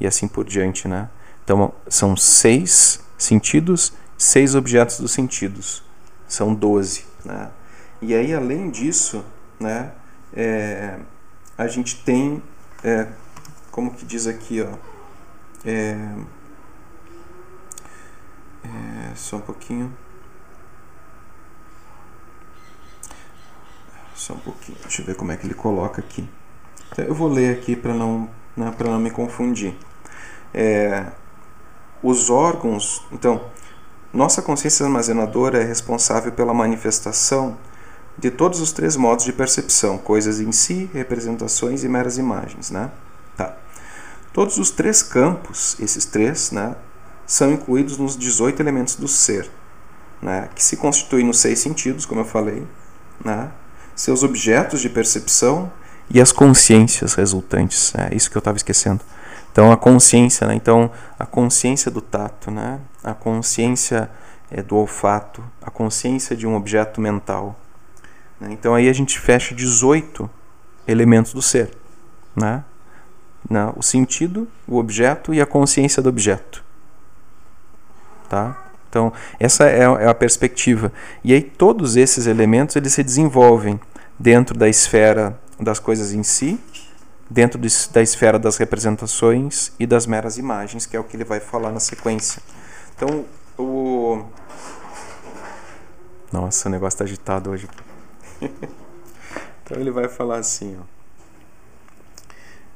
[0.00, 1.10] e assim por diante, né?
[1.44, 5.82] Então, são seis sentidos, seis objetos dos sentidos.
[6.26, 7.50] São doze, né?
[8.00, 9.22] E aí, além disso,
[9.60, 9.92] né?
[10.34, 10.98] É,
[11.58, 12.42] a gente tem,
[12.82, 13.06] é,
[13.70, 14.76] como que diz aqui, ó,
[15.64, 15.96] é,
[18.64, 19.92] é, só um pouquinho.
[24.14, 24.78] Só um pouquinho.
[24.82, 26.28] Deixa eu ver como é que ele coloca aqui.
[26.90, 29.76] Então, eu vou ler aqui para não, né, não me confundir.
[30.52, 31.06] É,
[32.02, 33.02] os órgãos.
[33.12, 33.40] Então,
[34.12, 37.56] nossa consciência armazenadora é responsável pela manifestação
[38.16, 42.70] de todos os três modos de percepção: coisas em si, representações e meras imagens.
[42.70, 42.90] Né?
[43.36, 43.56] Tá.
[44.32, 46.76] Todos os três campos, esses três, né,
[47.28, 49.48] são incluídos nos 18 elementos do ser,
[50.20, 52.66] né, que se constituem nos seis sentidos, como eu falei,
[53.24, 53.52] né,
[53.94, 55.70] seus objetos de percepção
[56.10, 57.92] e as consciências resultantes.
[57.94, 59.04] É isso que eu estava esquecendo.
[59.52, 60.54] Então a consciência, né?
[60.54, 62.80] então a consciência do tato, né?
[63.02, 64.10] a consciência
[64.50, 67.58] é, do olfato, a consciência de um objeto mental.
[68.40, 68.50] Né?
[68.52, 70.30] Então aí a gente fecha 18
[70.86, 71.72] elementos do ser,
[72.36, 72.64] né?
[73.50, 73.72] né?
[73.76, 76.64] O sentido, o objeto e a consciência do objeto,
[78.28, 78.68] tá?
[78.88, 80.92] Então, essa é, é a perspectiva.
[81.22, 83.78] E aí todos esses elementos eles se desenvolvem
[84.18, 86.58] dentro da esfera das coisas em si,
[87.28, 87.60] dentro
[87.92, 91.70] da esfera das representações e das meras imagens, que é o que ele vai falar
[91.70, 92.40] na sequência.
[92.96, 93.24] Então,
[93.58, 94.24] o
[96.32, 97.68] Nossa, o negócio está agitado hoje.
[98.40, 100.84] então ele vai falar assim, ó.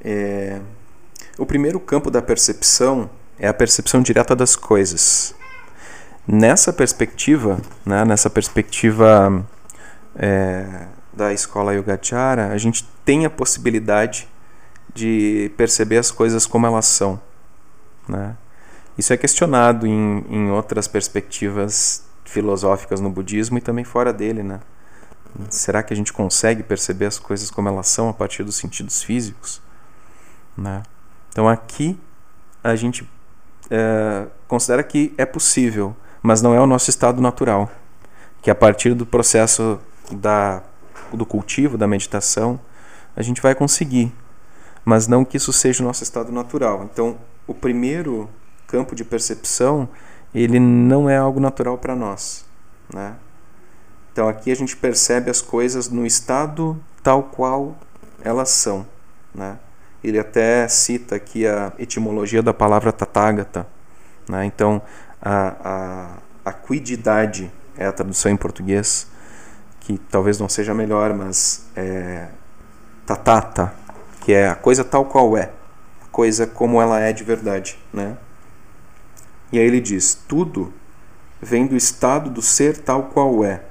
[0.03, 0.59] É...
[1.37, 5.33] O primeiro campo da percepção é a percepção direta das coisas.
[6.25, 9.45] Nessa perspectiva, né, nessa perspectiva
[10.15, 14.27] é, da escola Yogacara, a gente tem a possibilidade
[14.93, 17.19] de perceber as coisas como elas são.
[18.07, 18.37] Né?
[18.97, 24.43] Isso é questionado em, em outras perspectivas filosóficas no budismo e também fora dele.
[24.43, 24.59] Né?
[25.49, 29.03] Será que a gente consegue perceber as coisas como elas são a partir dos sentidos
[29.03, 29.61] físicos?
[30.55, 30.83] Né?
[31.29, 31.99] Então aqui
[32.63, 33.09] a gente
[33.69, 37.69] é, considera que é possível mas não é o nosso estado natural,
[38.41, 39.77] que a partir do processo
[40.09, 40.63] da,
[41.11, 42.57] do cultivo, da meditação,
[43.15, 44.11] a gente vai conseguir,
[44.85, 46.89] mas não que isso seja o nosso estado natural.
[46.91, 48.29] Então, o primeiro
[48.67, 49.87] campo de percepção,
[50.33, 52.45] ele não é algo natural para nós,
[52.91, 53.15] né?
[54.11, 57.75] Então, aqui a gente percebe as coisas no estado tal qual
[58.23, 58.85] elas são,
[59.33, 59.57] né?
[60.03, 63.67] Ele até cita aqui a etimologia da palavra tathagata,
[64.29, 64.45] né?
[64.45, 64.81] Então,
[65.23, 69.07] a, a acuididade é a tradução em português,
[69.79, 72.27] que talvez não seja melhor, mas é
[73.05, 73.73] tatata,
[74.21, 75.51] que é a coisa tal qual é,
[76.03, 78.17] a coisa como ela é de verdade, né?
[79.51, 80.73] E aí ele diz: tudo
[81.41, 83.63] vem do estado do ser tal qual é.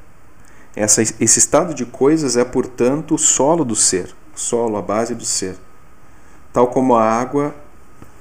[0.74, 5.14] Essa, esse estado de coisas é, portanto, o solo do ser, o solo, a base
[5.14, 5.56] do ser.
[6.50, 7.54] Tal como a água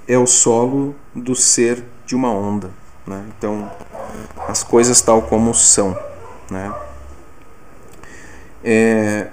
[0.07, 2.71] é o solo do ser de uma onda.
[3.05, 3.23] Né?
[3.37, 3.71] Então,
[4.47, 5.97] as coisas tal como são.
[6.49, 6.73] Né?
[8.63, 9.27] É,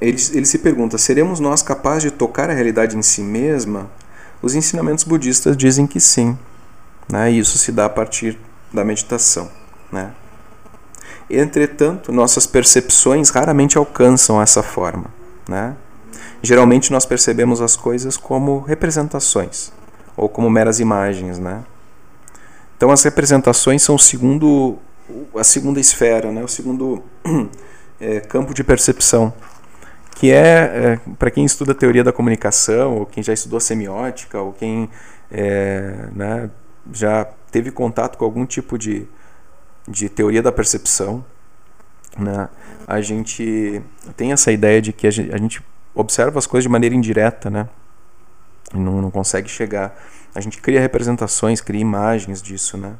[0.00, 3.90] ele, ele se pergunta: seremos nós capazes de tocar a realidade em si mesma?
[4.42, 6.38] Os ensinamentos budistas dizem que sim.
[7.08, 7.32] Né?
[7.32, 8.38] E isso se dá a partir
[8.72, 9.50] da meditação.
[9.90, 10.10] Né?
[11.30, 15.06] Entretanto, nossas percepções raramente alcançam essa forma.
[15.48, 15.74] Né?
[16.42, 19.72] Geralmente nós percebemos as coisas como representações
[20.16, 21.64] ou como meras imagens, né?
[22.84, 24.76] Então as representações são o segundo,
[25.34, 26.44] a segunda esfera, né?
[26.44, 27.02] o segundo
[27.98, 29.32] é, campo de percepção,
[30.14, 34.52] que é, é para quem estuda teoria da comunicação, ou quem já estudou semiótica, ou
[34.52, 34.90] quem
[35.30, 36.50] é, né,
[36.92, 39.08] já teve contato com algum tipo de,
[39.88, 41.24] de teoria da percepção,
[42.18, 42.50] né?
[42.86, 43.80] a gente
[44.14, 47.66] tem essa ideia de que a gente, a observa as coisas de maneira indireta, né?
[48.74, 49.96] não, não consegue chegar
[50.34, 52.94] a gente cria representações, cria imagens disso, né?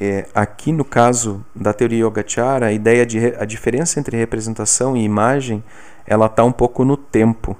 [0.00, 5.02] É, aqui no caso da teoria Yogacara, a ideia de a diferença entre representação e
[5.02, 5.62] imagem,
[6.06, 7.56] ela está um pouco no tempo.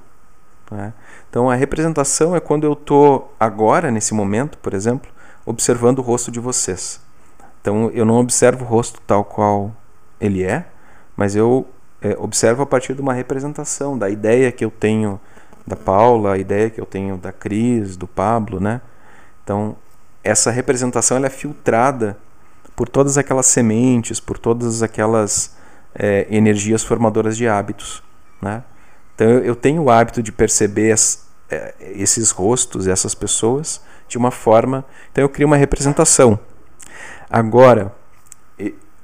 [0.71, 0.93] Né?
[1.29, 5.11] Então a representação é quando eu estou agora nesse momento, por exemplo,
[5.45, 7.01] observando o rosto de vocês.
[7.61, 9.75] Então eu não observo o rosto tal qual
[10.19, 10.65] ele é,
[11.17, 11.67] mas eu
[12.01, 15.19] é, observo a partir de uma representação da ideia que eu tenho
[15.69, 18.81] da Paula, a ideia que eu tenho da Cris, do Pablo, né?
[19.43, 19.75] Então,
[20.23, 22.17] essa representação ela é filtrada
[22.75, 25.55] por todas aquelas sementes, por todas aquelas
[25.93, 28.03] é, energias formadoras de hábitos.
[28.41, 28.63] Né?
[29.15, 34.31] Então, eu tenho o hábito de perceber as, é, esses rostos, essas pessoas, de uma
[34.31, 34.85] forma.
[35.11, 36.39] Então, eu crio uma representação.
[37.29, 37.93] Agora,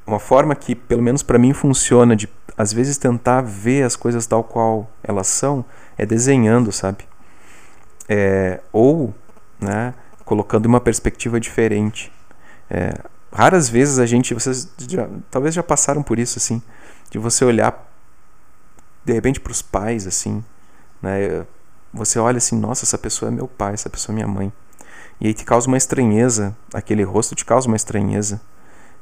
[0.05, 4.25] uma forma que, pelo menos para mim, funciona de às vezes tentar ver as coisas
[4.25, 5.65] tal qual elas são,
[5.97, 7.05] é desenhando, sabe?
[8.07, 9.13] É, ou,
[9.59, 9.93] né?
[10.25, 12.11] colocando uma perspectiva diferente.
[12.69, 12.93] É,
[13.31, 16.61] raras vezes a gente, vocês já, talvez já passaram por isso assim,
[17.11, 17.91] de você olhar
[19.05, 20.43] de repente para os pais assim,
[21.01, 21.45] né?
[21.93, 24.51] Você olha assim, nossa, essa pessoa é meu pai, essa pessoa é minha mãe.
[25.21, 28.41] E aí te causa uma estranheza, aquele rosto te causa uma estranheza.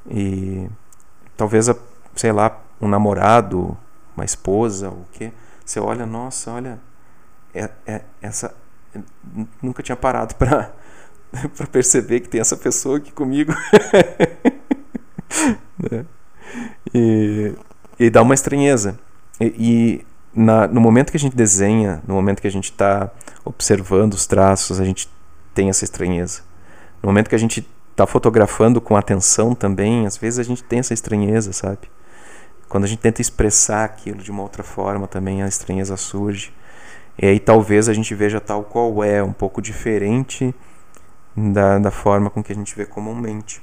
[0.08, 0.70] E
[1.36, 1.68] talvez,
[2.16, 3.76] sei lá, um namorado,
[4.16, 5.32] uma esposa, o quê?
[5.66, 6.80] Você olha, nossa, olha,
[7.54, 8.56] é, é, essa
[9.62, 10.72] nunca tinha parado para
[11.56, 13.54] para perceber que tem essa pessoa aqui comigo.
[15.92, 16.06] né?
[16.94, 17.54] e,
[18.00, 19.00] e dá uma estranheza.
[19.40, 23.12] E, e na, no momento que a gente desenha, no momento que a gente está
[23.44, 25.10] observando os traços, a gente
[25.54, 26.42] tem essa estranheza.
[27.02, 30.80] No momento que a gente está fotografando com atenção também, às vezes a gente tem
[30.80, 31.92] essa estranheza, sabe?
[32.68, 36.54] Quando a gente tenta expressar aquilo de uma outra forma, também a estranheza surge.
[37.18, 40.54] E aí talvez a gente veja tal qual é, um pouco diferente
[41.36, 43.62] da, da forma com que a gente vê comumente.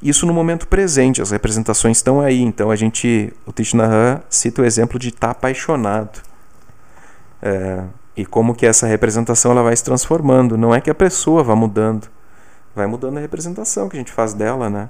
[0.00, 2.40] Isso no momento presente, as representações estão aí.
[2.42, 6.20] Então a gente, o Tishnahan cita o exemplo de estar tá apaixonado.
[7.42, 7.84] É,
[8.16, 10.56] e como que essa representação ela vai se transformando.
[10.56, 12.08] Não é que a pessoa vá mudando,
[12.74, 14.88] vai mudando a representação que a gente faz dela, né?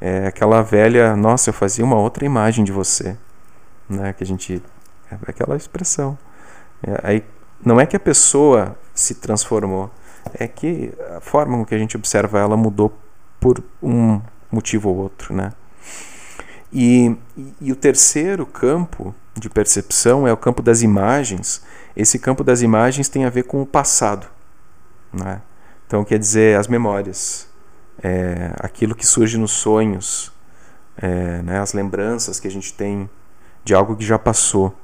[0.00, 3.16] É aquela velha, nossa, eu fazia uma outra imagem de você,
[3.88, 4.12] né?
[4.12, 4.62] Que a gente,
[5.10, 6.16] é aquela expressão.
[6.82, 7.24] É, aí
[7.64, 9.90] não é que a pessoa se transformou,
[10.34, 12.96] é que a forma com que a gente observa ela mudou
[13.40, 14.20] por um
[14.50, 15.52] motivo ou outro, né?
[16.72, 17.16] E,
[17.60, 21.62] e, o terceiro campo de percepção é o campo das imagens.
[21.96, 24.26] Esse campo das imagens tem a ver com o passado,
[25.12, 25.40] né?
[25.86, 27.48] Então quer dizer as memórias,
[28.02, 30.32] é, aquilo que surge nos sonhos,
[30.96, 31.60] é, né?
[31.60, 33.08] as lembranças que a gente tem
[33.64, 34.74] de algo que já passou.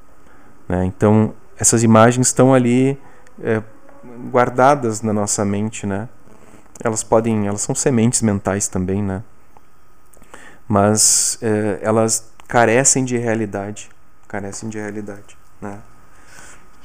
[0.69, 0.85] Né?
[0.85, 2.99] Então essas imagens estão ali
[3.43, 3.62] é,
[4.31, 6.09] guardadas na nossa mente, né?
[6.83, 9.23] Elas podem, elas são sementes mentais também, né?
[10.67, 13.89] Mas é, elas carecem de realidade,
[14.27, 15.79] carecem de realidade, né?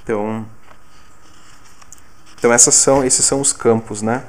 [0.03, 0.45] Então,
[2.37, 4.23] então essas são, esses são os campos, né?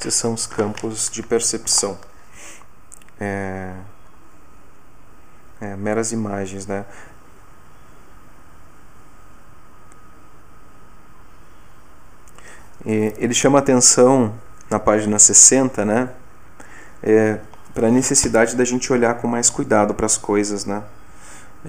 [0.00, 1.98] Esses são os campos de percepção.
[3.20, 3.74] É,
[5.60, 6.86] é, meras imagens, né?
[12.82, 14.32] ele chama atenção
[14.70, 16.08] na página 60, né?
[17.02, 17.38] É,
[17.74, 20.82] para a necessidade da gente olhar com mais cuidado para as coisas, né?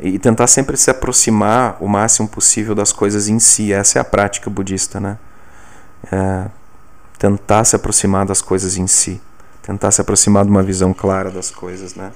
[0.02, 3.74] E tentar sempre se aproximar o máximo possível das coisas em si.
[3.74, 5.18] Essa é a prática budista, né?
[6.10, 6.61] É,
[7.22, 9.22] tentar se aproximar das coisas em si.
[9.62, 12.12] Tentar se aproximar de uma visão clara das coisas, né?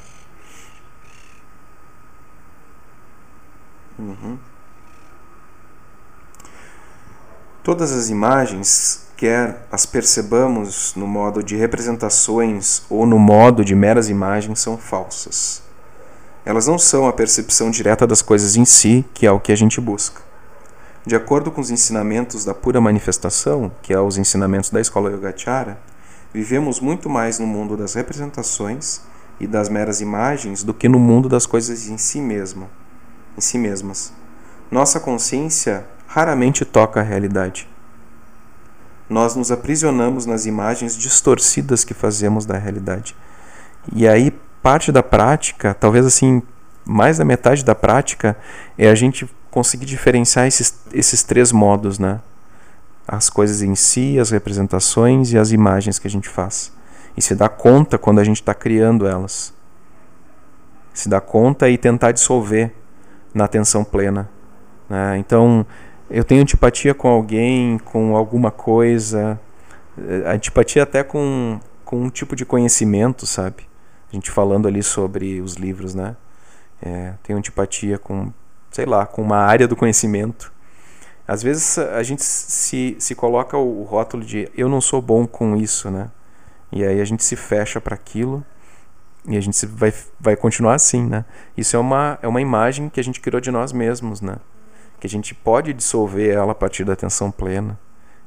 [4.00, 4.40] Uhum.
[7.64, 14.10] Todas as imagens, quer as percebamos no modo de representações ou no modo de meras
[14.10, 15.62] imagens, são falsas.
[16.44, 19.56] Elas não são a percepção direta das coisas em si, que é o que a
[19.56, 20.24] gente busca.
[21.06, 25.78] De acordo com os ensinamentos da pura manifestação, que é os ensinamentos da escola Yogacara,
[26.34, 29.02] vivemos muito mais no mundo das representações
[29.40, 32.68] e das meras imagens do que no mundo das coisas em si mesma,
[33.38, 34.12] em si mesmas.
[34.72, 37.70] Nossa consciência raramente toca a realidade.
[39.08, 43.16] Nós nos aprisionamos nas imagens distorcidas que fazemos da realidade.
[43.94, 46.42] E aí, parte da prática, talvez assim,
[46.84, 48.36] mais da metade da prática,
[48.76, 52.20] é a gente conseguir diferenciar esses, esses três modos, né?
[53.08, 56.74] As coisas em si, as representações e as imagens que a gente faz.
[57.16, 59.54] E se dá conta quando a gente está criando elas.
[60.94, 62.74] Se dá conta e tentar dissolver
[63.34, 64.30] na atenção plena.
[64.90, 65.20] Né?
[65.20, 65.66] Então,
[66.10, 69.40] eu tenho antipatia com alguém, com alguma coisa,
[69.98, 73.64] eh, antipatia até com, com um tipo de conhecimento, sabe?
[74.12, 76.18] A gente falando ali sobre os livros, né?
[76.82, 78.34] É, tenho antipatia com,
[78.76, 80.52] sei lá, com uma área do conhecimento.
[81.28, 85.56] Às vezes a gente se, se coloca o, rótulo de eu não sou bom com
[85.56, 86.12] isso, né?
[86.72, 88.46] E aí a gente se fecha para aquilo
[89.28, 91.24] e a gente vai, vai continuar assim, né?
[91.58, 94.36] Isso é uma, é uma imagem que a gente criou de nós mesmos, né?
[95.00, 97.80] que a gente pode dissolver ela a partir da atenção plena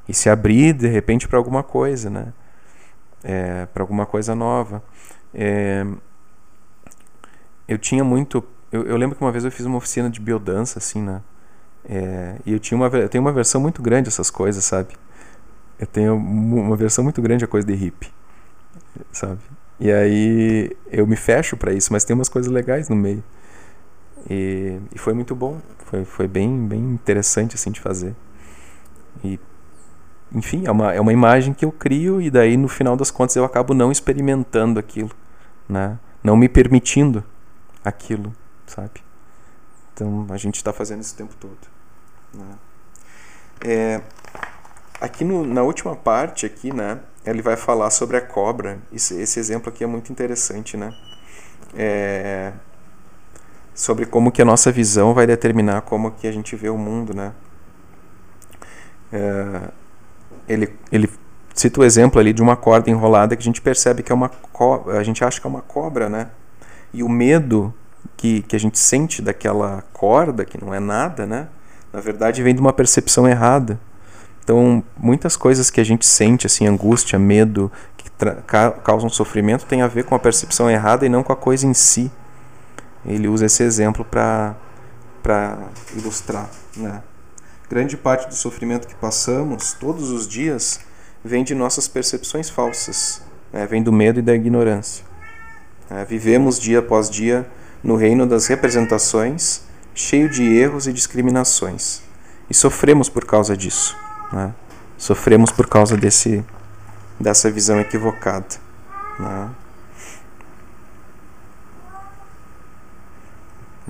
[0.07, 2.33] e se abrir de repente para alguma coisa, né?
[3.23, 4.81] É, para alguma coisa nova.
[5.33, 5.85] É,
[7.67, 8.43] eu tinha muito.
[8.71, 11.21] Eu, eu, lembro que uma vez eu fiz uma oficina de biodança, assim, né?
[11.87, 14.89] É, e eu tinha uma, eu tenho uma versão muito grande dessas coisas, sabe?
[15.79, 18.11] Eu tenho uma versão muito grande a coisa de hippie,
[19.11, 19.39] sabe?
[19.79, 23.23] E aí eu me fecho para isso, mas tem umas coisas legais no meio.
[24.29, 28.13] E, e foi muito bom, foi, foi bem, bem interessante assim de fazer.
[29.23, 29.39] E
[30.33, 33.35] enfim, é uma, é uma imagem que eu crio e daí no final das contas
[33.35, 35.11] eu acabo não experimentando aquilo,
[35.67, 35.97] né?
[36.23, 37.23] Não me permitindo
[37.83, 38.33] aquilo,
[38.69, 39.01] sabe?
[39.93, 41.57] Então a gente está fazendo isso o tempo todo.
[42.33, 42.55] Né?
[43.61, 44.01] É,
[45.01, 46.99] aqui no, na última parte aqui, né?
[47.25, 48.79] Ele vai falar sobre a cobra.
[48.93, 50.93] Esse, esse exemplo aqui é muito interessante, né?
[51.75, 52.53] É,
[53.73, 57.13] sobre como que a nossa visão vai determinar como que a gente vê o mundo,
[57.13, 57.33] né?
[59.11, 59.69] É,
[60.47, 61.09] ele, ele
[61.53, 64.29] cita o exemplo ali de uma corda enrolada que a gente percebe que é uma
[64.29, 66.29] cobra, a gente acha que é uma cobra, né?
[66.93, 67.73] E o medo
[68.17, 71.47] que, que a gente sente daquela corda, que não é nada, né?
[71.91, 73.79] Na verdade vem de uma percepção errada.
[74.43, 78.09] Então, muitas coisas que a gente sente, assim, angústia, medo, que
[78.83, 81.73] causam sofrimento, tem a ver com a percepção errada e não com a coisa em
[81.73, 82.11] si.
[83.05, 84.55] Ele usa esse exemplo para
[85.95, 87.03] ilustrar, né?
[87.69, 90.79] Grande parte do sofrimento que passamos todos os dias
[91.23, 93.21] vem de nossas percepções falsas,
[93.53, 93.67] né?
[93.67, 95.05] vem do medo e da ignorância.
[95.87, 97.47] É, vivemos dia após dia
[97.83, 99.61] no reino das representações,
[99.93, 102.01] cheio de erros e discriminações,
[102.49, 103.95] e sofremos por causa disso.
[104.31, 104.53] Né?
[104.97, 106.43] Sofremos por causa desse,
[107.19, 108.55] dessa visão equivocada.
[109.19, 109.49] Né?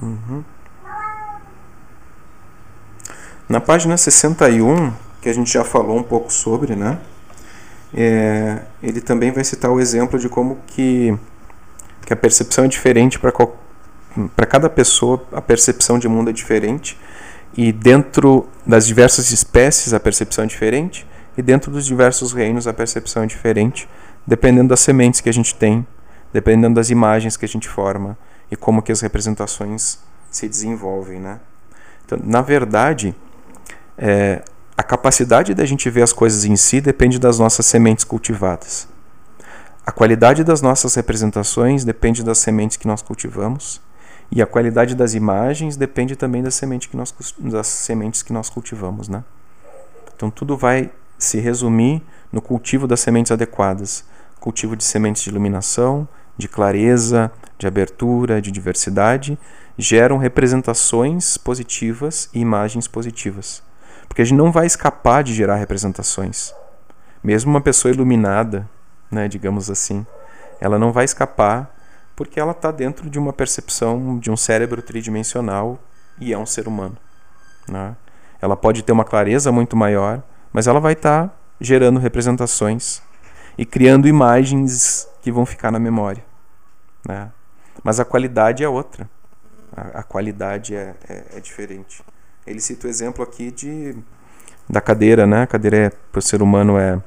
[0.02, 0.44] Uhum.
[3.48, 7.00] Na página 61, que a gente já falou um pouco sobre, né?
[7.94, 11.18] É, ele também vai citar o exemplo de como que,
[12.06, 13.32] que a percepção é diferente para
[14.28, 16.98] cada pessoa, a percepção de mundo é diferente,
[17.56, 21.08] e dentro das diversas espécies a percepção é diferente,
[21.38, 23.88] e dentro dos diversos reinos a percepção é diferente,
[24.26, 25.86] dependendo das sementes que a gente tem,
[26.34, 28.18] dependendo das imagens que a gente forma
[28.52, 30.00] e como que as representações
[30.30, 31.40] se desenvolvem, né?
[32.06, 33.16] Então, na verdade,
[33.98, 34.44] é,
[34.78, 38.88] a capacidade da gente ver as coisas em si depende das nossas sementes cultivadas.
[39.86, 43.82] A qualidade das nossas representações depende das sementes que nós cultivamos.
[44.32, 48.50] E a qualidade das imagens depende também das sementes que nós, das sementes que nós
[48.50, 49.08] cultivamos.
[49.08, 49.24] Né?
[50.16, 52.02] Então tudo vai se resumir
[52.32, 54.06] no cultivo das sementes adequadas.
[54.40, 56.08] Cultivo de sementes de iluminação,
[56.38, 59.38] de clareza, de abertura, de diversidade,
[59.78, 63.62] geram representações positivas e imagens positivas.
[64.08, 66.54] Porque a gente não vai escapar de gerar representações.
[67.24, 68.70] Mesmo uma pessoa iluminada,
[69.12, 70.06] né, digamos assim,
[70.62, 71.76] ela não vai escapar
[72.20, 75.80] porque ela está dentro de uma percepção de um cérebro tridimensional
[76.20, 76.98] e é um ser humano.
[77.66, 77.96] Né?
[78.42, 83.02] Ela pode ter uma clareza muito maior, mas ela vai estar tá gerando representações
[83.58, 86.22] e criando imagens que vão ficar na memória.
[87.08, 87.32] Né?
[87.86, 89.10] Mas a qualidade é outra.
[89.74, 92.04] A, a qualidade é, é, é diferente.
[92.46, 93.96] Ele cita o exemplo aqui de
[94.70, 95.44] da cadeira, né?
[95.44, 97.02] A cadeira é, para o ser humano é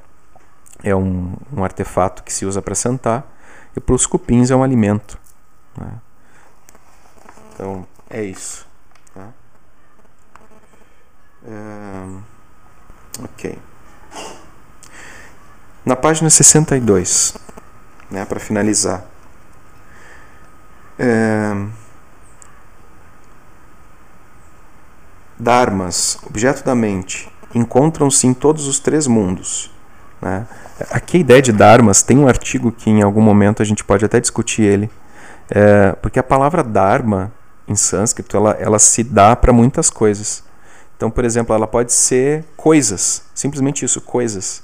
[0.82, 3.31] é um, um artefato que se usa para sentar
[3.76, 5.18] e para os cupins é um alimento.
[5.76, 5.92] Né?
[7.52, 8.66] Então é isso.
[9.14, 9.28] Tá?
[11.44, 13.58] É, ok.
[15.84, 17.36] Na página 62,
[18.10, 19.04] né, para finalizar.
[20.98, 21.52] É,
[25.42, 29.72] Dharmas, objeto da mente, encontram-se em todos os três mundos.
[30.20, 30.46] Né?
[30.90, 34.04] Aqui a ideia de Dharmas tem um artigo que em algum momento a gente pode
[34.04, 34.90] até discutir ele,
[35.50, 37.32] é, porque a palavra Dharma
[37.66, 40.44] em sânscrito ela, ela se dá para muitas coisas.
[40.96, 44.62] Então, por exemplo, ela pode ser coisas, simplesmente isso, coisas,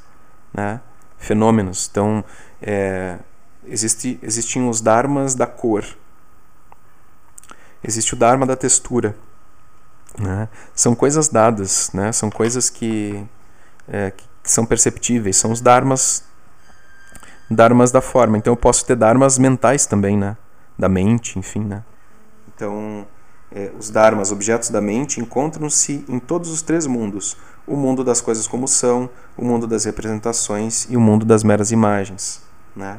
[0.53, 0.81] né?
[1.19, 1.89] fenômenos.
[1.91, 2.25] Então,
[2.63, 3.19] é,
[3.67, 5.85] existe, existiam os Dharmas da cor,
[7.83, 9.17] existe o Dharma da textura.
[10.19, 10.49] Né?
[10.75, 12.13] São coisas dadas, né?
[12.13, 13.25] são coisas que,
[13.89, 16.25] é, que são perceptíveis, são os dharmas,
[17.51, 18.39] dharmas da forma.
[18.39, 20.37] Então eu posso ter dharmas mentais também, né?
[20.79, 21.61] da mente, enfim.
[21.61, 21.83] Né?
[22.55, 23.07] Então,
[23.51, 27.37] é, os dharmas, objetos da mente, encontram-se em todos os três mundos:
[27.67, 31.73] o mundo das coisas como são, o mundo das representações e o mundo das meras
[31.73, 32.41] imagens.
[32.77, 32.99] Né?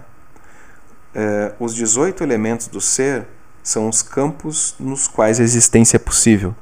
[1.15, 3.25] É, os 18 elementos do ser
[3.63, 6.53] são os campos nos quais a existência é possível.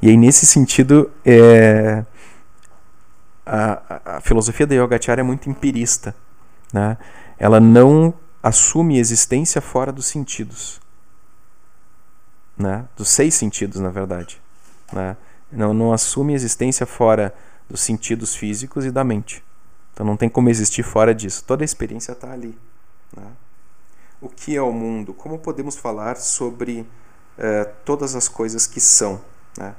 [0.00, 2.04] E aí, nesse sentido, é,
[3.46, 6.14] a, a, filosofia da Yogacara é muito empirista.
[6.72, 6.98] Né?
[7.38, 10.80] Ela não assume existência fora dos sentidos.
[12.58, 12.84] Né?
[12.96, 14.42] Dos seis sentidos, na verdade.
[14.92, 15.16] Né?
[15.50, 17.32] Não, não assume existência fora
[17.68, 19.44] dos sentidos físicos e da mente.
[19.94, 21.44] Então não tem como existir fora disso.
[21.46, 22.58] Toda a experiência está ali.
[23.16, 23.26] Né?
[24.20, 25.14] O que é o mundo?
[25.14, 26.86] Como podemos falar sobre
[27.38, 29.20] eh, todas as coisas que são?
[29.56, 29.74] Né?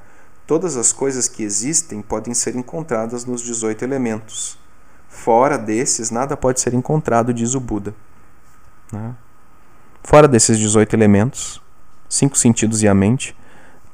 [0.47, 4.57] Todas as coisas que existem podem ser encontradas nos 18 elementos.
[5.09, 7.93] Fora desses, nada pode ser encontrado, diz o Buda.
[8.91, 9.13] Né?
[10.01, 11.61] Fora desses 18 elementos,
[12.07, 13.35] cinco sentidos e a mente,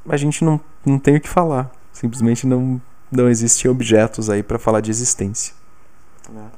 [0.08, 1.72] a gente não, não tem o que falar.
[1.92, 2.80] Simplesmente não,
[3.12, 5.56] não existem objetos aí para falar de existência.
[6.30, 6.52] Né?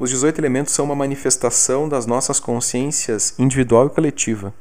[0.00, 4.52] Os 18 elementos são uma manifestação das nossas consciências individual e coletiva.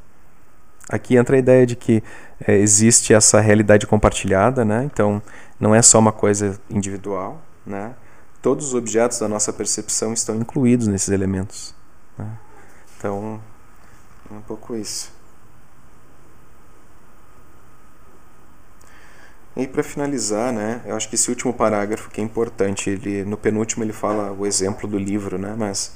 [0.90, 2.04] Aqui entra a ideia de que
[2.46, 4.84] é, existe essa realidade compartilhada, né?
[4.92, 5.22] então
[5.60, 7.40] não é só uma coisa individual.
[7.64, 7.94] Né?
[8.42, 11.76] Todos os objetos da nossa percepção estão incluídos nesses elementos.
[12.18, 12.28] Né?
[12.98, 13.40] Então,
[14.32, 15.12] é um pouco isso.
[19.56, 23.36] E para finalizar, né, eu acho que esse último parágrafo que é importante, ele no
[23.36, 25.92] penúltimo ele fala o exemplo do livro, né, mas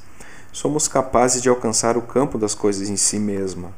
[0.51, 3.71] somos capazes de alcançar o campo das coisas em si mesma.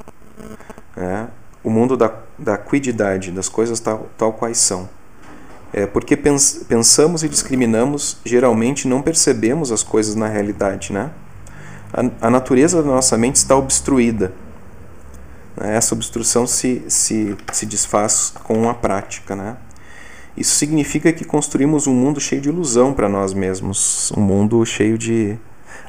[0.95, 1.27] Né,
[1.63, 4.87] o mundo da, da quididade, das coisas tal, tal quais são.
[5.73, 10.93] É, porque pens, pensamos e discriminamos, geralmente não percebemos as coisas na realidade.
[10.93, 11.09] Né?
[11.91, 14.31] A, a natureza da nossa mente está obstruída.
[15.57, 15.75] Né?
[15.75, 19.35] Essa obstrução se, se, se desfaz com a prática.
[19.35, 19.57] Né?
[20.37, 24.97] Isso significa que construímos um mundo cheio de ilusão para nós mesmos, um mundo cheio
[24.97, 25.37] de,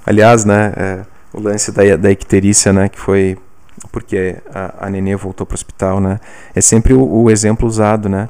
[0.05, 3.37] aliás, né, é, o lance da, da icterícia, né, que foi
[3.91, 6.21] porque a, a nenê voltou para o hospital, né,
[6.55, 8.29] é sempre o, o exemplo usado, né.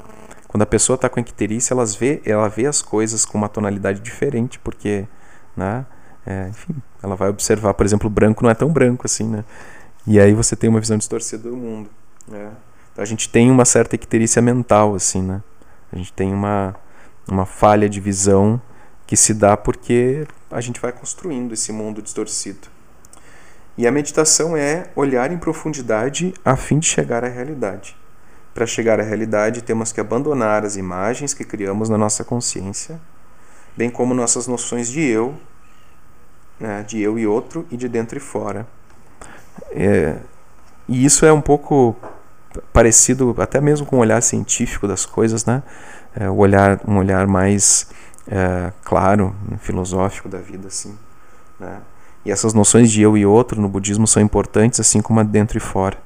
[0.48, 4.00] Quando a pessoa está com icterícia, elas vê, ela vê as coisas com uma tonalidade
[4.00, 5.06] diferente, porque,
[5.56, 5.84] né,
[6.26, 9.44] é, enfim, ela vai observar, por exemplo, o branco não é tão branco assim, né,
[10.06, 11.90] e aí você tem uma visão distorcida do mundo,
[12.26, 12.50] né.
[12.92, 15.42] Então a gente tem uma certa icterícia mental, assim, né.
[15.92, 16.74] A gente tem uma,
[17.28, 18.60] uma falha de visão
[19.06, 22.68] que se dá porque a gente vai construindo esse mundo distorcido.
[23.78, 27.96] E a meditação é olhar em profundidade a fim de chegar à realidade.
[28.54, 32.98] Para chegar à realidade, temos que abandonar as imagens que criamos na nossa consciência,
[33.76, 35.34] bem como nossas noções de eu,
[36.58, 38.66] né, de eu e outro, e de dentro e fora.
[39.72, 40.16] É,
[40.88, 41.94] e isso é um pouco
[42.72, 45.62] parecido até mesmo com o olhar científico das coisas, né?
[46.14, 47.90] É, o olhar, um olhar mais
[48.26, 50.96] é, claro, filosófico da vida, assim,
[51.60, 51.80] né?
[52.26, 55.56] E essas noções de eu e outro no budismo são importantes, assim como a dentro
[55.56, 55.96] e fora.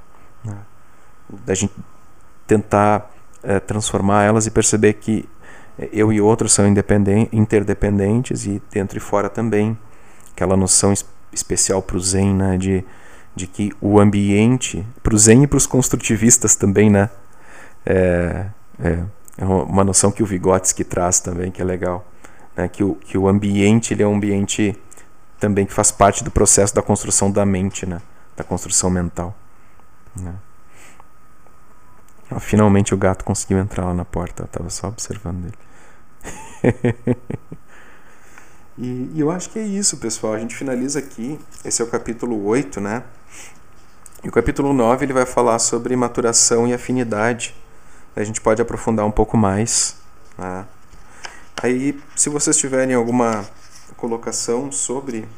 [0.45, 0.55] Né?
[1.45, 1.73] Da gente
[2.47, 3.11] tentar
[3.43, 5.29] é, transformar elas e perceber que
[5.93, 6.67] eu e outro são
[7.33, 9.77] interdependentes e dentro e fora também.
[10.33, 10.93] Aquela noção
[11.33, 12.59] especial para o Zen, né?
[12.59, 12.85] De
[13.35, 17.09] de que o ambiente, para o Zen e para os construtivistas também, né?
[17.87, 18.47] É,
[18.83, 18.99] é,
[19.39, 22.07] é, uma noção que o Vygotsky traz também, que é legal.
[22.57, 22.69] Né?
[22.69, 24.77] Que, o, que o ambiente ele é um ambiente
[25.41, 28.01] também que faz parte do processo da construção da mente, né?
[28.37, 29.37] da construção mental.
[30.15, 30.35] Né?
[32.39, 37.17] Finalmente o gato conseguiu entrar lá na porta, eu estava só observando ele.
[38.79, 40.33] E, e, eu acho que é isso, pessoal.
[40.33, 41.39] A gente finaliza aqui.
[41.63, 43.03] Esse é o capítulo 8, né?
[44.25, 47.55] E o capítulo 9 ele vai falar sobre maturação e afinidade.
[48.17, 49.97] A gente pode aprofundar um pouco mais.
[50.39, 50.65] Né?
[51.63, 53.45] Aí, se vocês tiverem alguma
[53.97, 55.29] colocação sobre,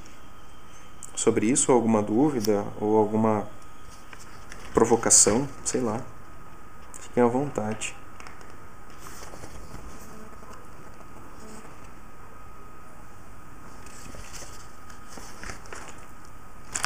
[1.15, 3.49] sobre isso, ou alguma dúvida, ou alguma
[4.73, 6.01] provocação, sei lá,
[7.01, 7.95] fiquem à vontade.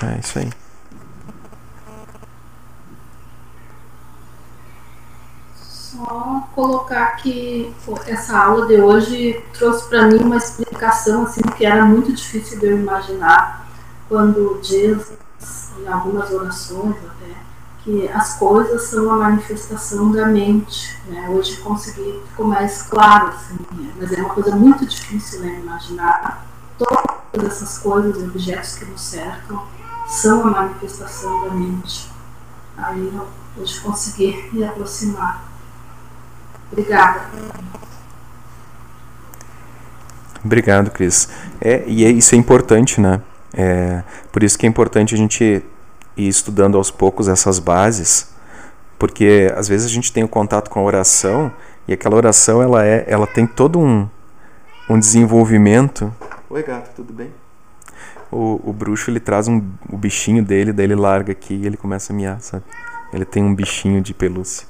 [0.03, 0.66] É isso aí.
[5.91, 7.73] Só colocar que
[8.07, 12.67] essa aula de hoje trouxe para mim uma explicação assim que era muito difícil de
[12.67, 13.69] eu imaginar
[14.09, 15.13] quando diz
[15.79, 17.37] em algumas orações até
[17.85, 20.99] que as coisas são a manifestação da mente.
[21.07, 21.29] Né?
[21.29, 23.93] Hoje consegui ficou mais claro, assim, né?
[23.97, 26.45] mas é uma coisa muito difícil né, imaginar
[26.77, 29.63] todas essas coisas, objetos que nos cercam
[30.09, 32.11] são a manifestação da mente.
[32.77, 35.46] Aí eu pude conseguir me aproximar.
[36.73, 37.21] Obrigada.
[40.45, 41.29] Obrigado, Cris.
[41.61, 43.21] É, e é, isso é importante, né?
[43.53, 45.65] É, por isso que é importante a gente
[46.17, 48.35] ir estudando aos poucos essas bases,
[48.99, 51.53] porque às vezes a gente tem o contato com a oração
[51.89, 54.09] e aquela oração ela é, ela tem todo um,
[54.89, 56.13] um desenvolvimento.
[56.49, 57.31] Oi, gato, tudo bem?
[58.31, 61.77] o, o bruxo ele traz um, o bichinho dele, daí ele larga aqui e ele
[61.77, 62.65] começa a miar, sabe?
[63.13, 64.67] Ele tem um bichinho de pelúcia.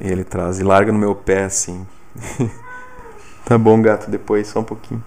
[0.00, 1.86] Ele traz e larga no meu pé assim.
[3.44, 5.04] tá bom, gato, depois só um pouquinho.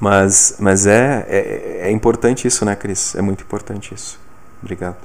[0.00, 3.14] Mas, mas é, é, é importante isso, né, Cris?
[3.14, 4.18] É muito importante isso.
[4.62, 4.96] Obrigado.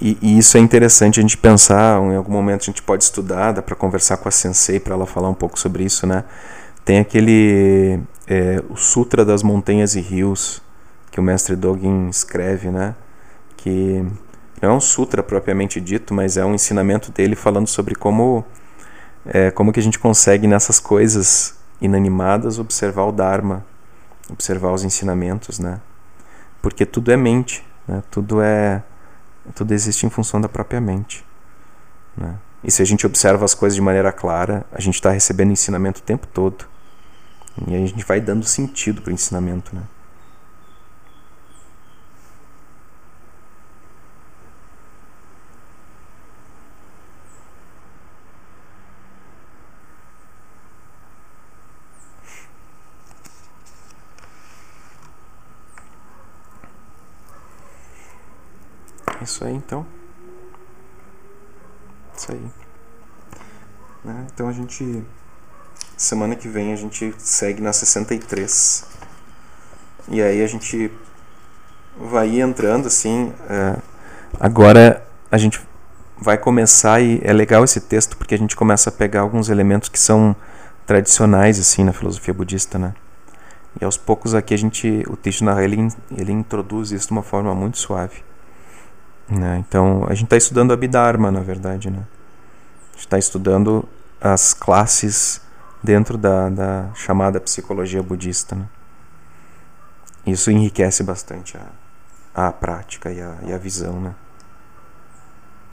[0.00, 3.52] E, e, isso é interessante a gente pensar, em algum momento a gente pode estudar,
[3.52, 6.24] dá para conversar com a Sensei para ela falar um pouco sobre isso, né?
[6.84, 10.60] Tem aquele é, o Sutra das Montanhas e Rios
[11.12, 12.96] que o mestre Dogen escreve, né?
[13.62, 14.04] Que
[14.60, 18.44] não é um sutra propriamente dito, mas é um ensinamento dele falando sobre como
[19.26, 23.64] é, como que a gente consegue nessas coisas inanimadas observar o Dharma,
[24.30, 25.80] observar os ensinamentos, né?
[26.60, 28.02] Porque tudo é mente, né?
[28.10, 28.82] Tudo é
[29.54, 31.24] tudo existe em função da própria mente.
[32.16, 32.36] Né?
[32.62, 36.00] E se a gente observa as coisas de maneira clara, a gente está recebendo ensinamento
[36.00, 36.64] o tempo todo.
[37.66, 39.74] E a gente vai dando sentido para o ensinamento.
[39.74, 39.82] Né?
[59.32, 59.86] Isso aí então.
[62.14, 62.50] Isso aí.
[64.04, 64.26] Né?
[64.34, 65.02] Então a gente.
[65.96, 68.84] Semana que vem a gente segue na 63.
[70.08, 70.92] E aí a gente
[71.96, 73.32] vai entrando assim.
[73.48, 73.78] É,
[74.38, 75.66] agora a gente
[76.18, 79.88] vai começar e é legal esse texto porque a gente começa a pegar alguns elementos
[79.88, 80.36] que são
[80.86, 82.92] tradicionais assim na filosofia budista, né?
[83.80, 87.54] E aos poucos aqui a gente, o Tishnara ele, ele introduz isso de uma forma
[87.54, 88.22] muito suave.
[89.28, 89.64] Né?
[89.66, 91.90] Então, a gente está estudando Abhidharma, na verdade.
[91.90, 91.98] Né?
[91.98, 93.88] A gente está estudando
[94.20, 95.40] as classes
[95.82, 98.54] dentro da, da chamada psicologia budista.
[98.54, 98.66] Né?
[100.26, 104.00] Isso enriquece bastante a, a prática e a, e a visão.
[104.00, 104.14] Né?